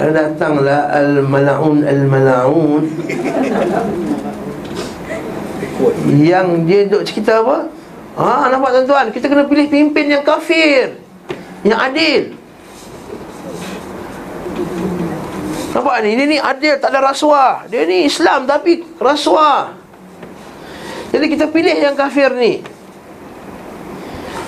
[0.00, 2.88] datanglah al-malaun al-malaun
[6.08, 7.68] yang dia duk cerita apa?
[8.20, 11.00] Ha, nampak tuan-tuan, kita kena pilih pimpin yang kafir,
[11.64, 12.36] yang adil.
[15.72, 17.64] Nampak ni, dia ni adil, tak ada rasuah.
[17.70, 19.79] Dia ni Islam tapi rasuah.
[21.10, 22.62] Jadi kita pilih yang kafir ni.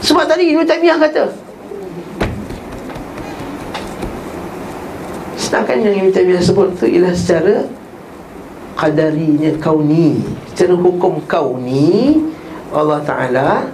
[0.02, 1.24] Sebab tadi Ibn Taymiyah kata,
[5.52, 7.68] Sedangkan yang Ibn Taymiyah sebut tu ialah secara
[8.72, 10.16] Qadarinya kauni.
[10.48, 12.16] Secara hukum kauni
[12.72, 13.68] Allah Ta'ala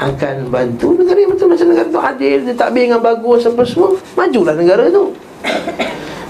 [0.00, 3.92] akan bantu negara yang betul macam negara tu adil dia takbir dengan bagus apa semua
[4.16, 5.12] majulah negara tu.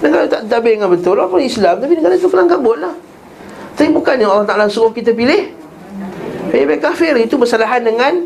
[0.03, 2.95] Negara tak takbir dengan betul apa Islam tapi negara tu kelang kabut lah.
[3.79, 5.55] Tapi bukannya Allah Ta'ala suruh kita pilih
[6.49, 8.25] pilih kafir itu bersalahan dengan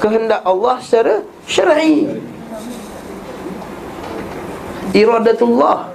[0.00, 1.14] kehendak Allah secara
[1.44, 2.08] syar'i.
[4.96, 5.92] Iradatullah.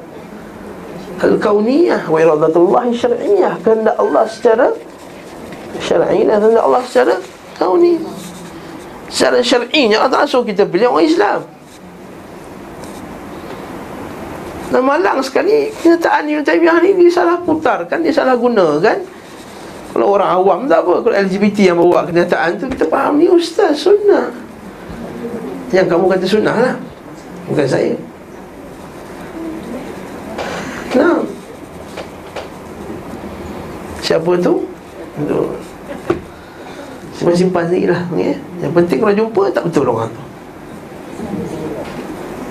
[1.16, 4.68] Al-kauniyah wa iradatullah syar'iyah kehendak Allah secara
[5.82, 7.16] syar'i dan kehendak Allah secara
[7.58, 7.98] kauni.
[9.10, 11.40] Secara syar'inya Allah Ta'ala suruh kita pilih orang Islam.
[14.76, 19.15] Dan malang sekali kenyataan Ibn Taymiyah ni disalah putarkan, disalah gunakan
[19.96, 23.80] kalau orang awam tak apa Kalau LGBT yang bawa kenyataan tu Kita faham ni ustaz
[23.80, 24.28] sunnah
[25.72, 26.76] Yang kamu kata sunnah lah
[27.48, 27.96] Bukan saya
[30.96, 31.20] Nah.
[34.00, 34.64] Siapa tu?
[35.28, 35.42] Tu.
[37.16, 38.36] Simpan-simpan sendiri lah okay?
[38.64, 40.24] Yang penting kalau jumpa tak betul orang tu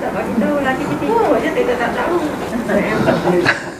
[0.00, 1.12] Tak betul lagi tipu
[1.44, 2.16] je kita tak tahu.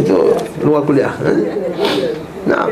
[0.00, 1.32] Itu luar kuliah ha?
[2.46, 2.68] Nah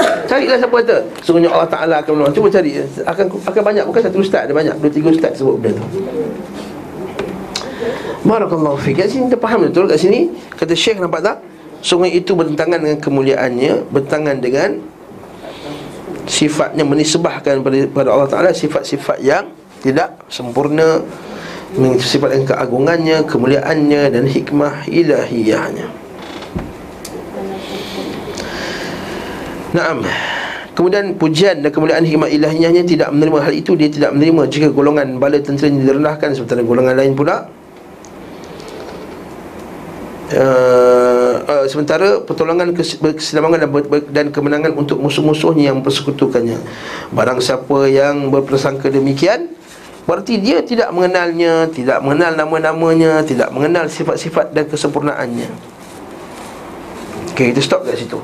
[0.00, 2.34] Carilah siapa kata Sungguhnya Allah Ta'ala akan menolong.
[2.34, 4.74] Cuba cari akan, akan banyak Bukan satu ustaz Ada banyak.
[4.78, 5.86] Dua tiga ustaz sebut benda tu.
[8.22, 11.36] Barakallahu fiqh Kat sini kita faham betul Kat sini Kata Syekh nampak tak?
[11.80, 14.70] Sungguh itu bertentangan dengan kemuliaannya Bertentangan dengan
[16.30, 19.50] Sifatnya menisbahkan pada, pada Allah Ta'ala Sifat-sifat yang
[19.82, 21.02] Tidak sempurna
[21.98, 25.99] Sifat yang keagungannya Kemuliaannya Dan hikmah ilahiyahnya
[29.70, 30.02] Naam.
[30.74, 35.18] Kemudian pujian dan kemuliaan hikmah ilahiyahnya tidak menerima hal itu Dia tidak menerima jika golongan
[35.20, 37.50] bala tentera direndahkan Sementara golongan lain pula.
[40.30, 43.70] Uh, uh, sementara pertolongan keselamatan dan,
[44.14, 46.54] dan kemenangan untuk musuh-musuhnya yang persekutukannya.
[47.10, 49.50] Barang siapa yang berprasangka demikian
[50.06, 55.50] berarti dia tidak mengenalnya tidak mengenal nama-namanya tidak mengenal sifat-sifat dan kesempurnaannya.
[57.34, 58.22] Okey, kita stop kat situ.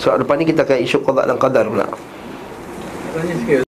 [0.00, 1.86] Sebab so, depan ni kita akan isu qada dan qadar pula.
[3.12, 3.69] Tanya sikit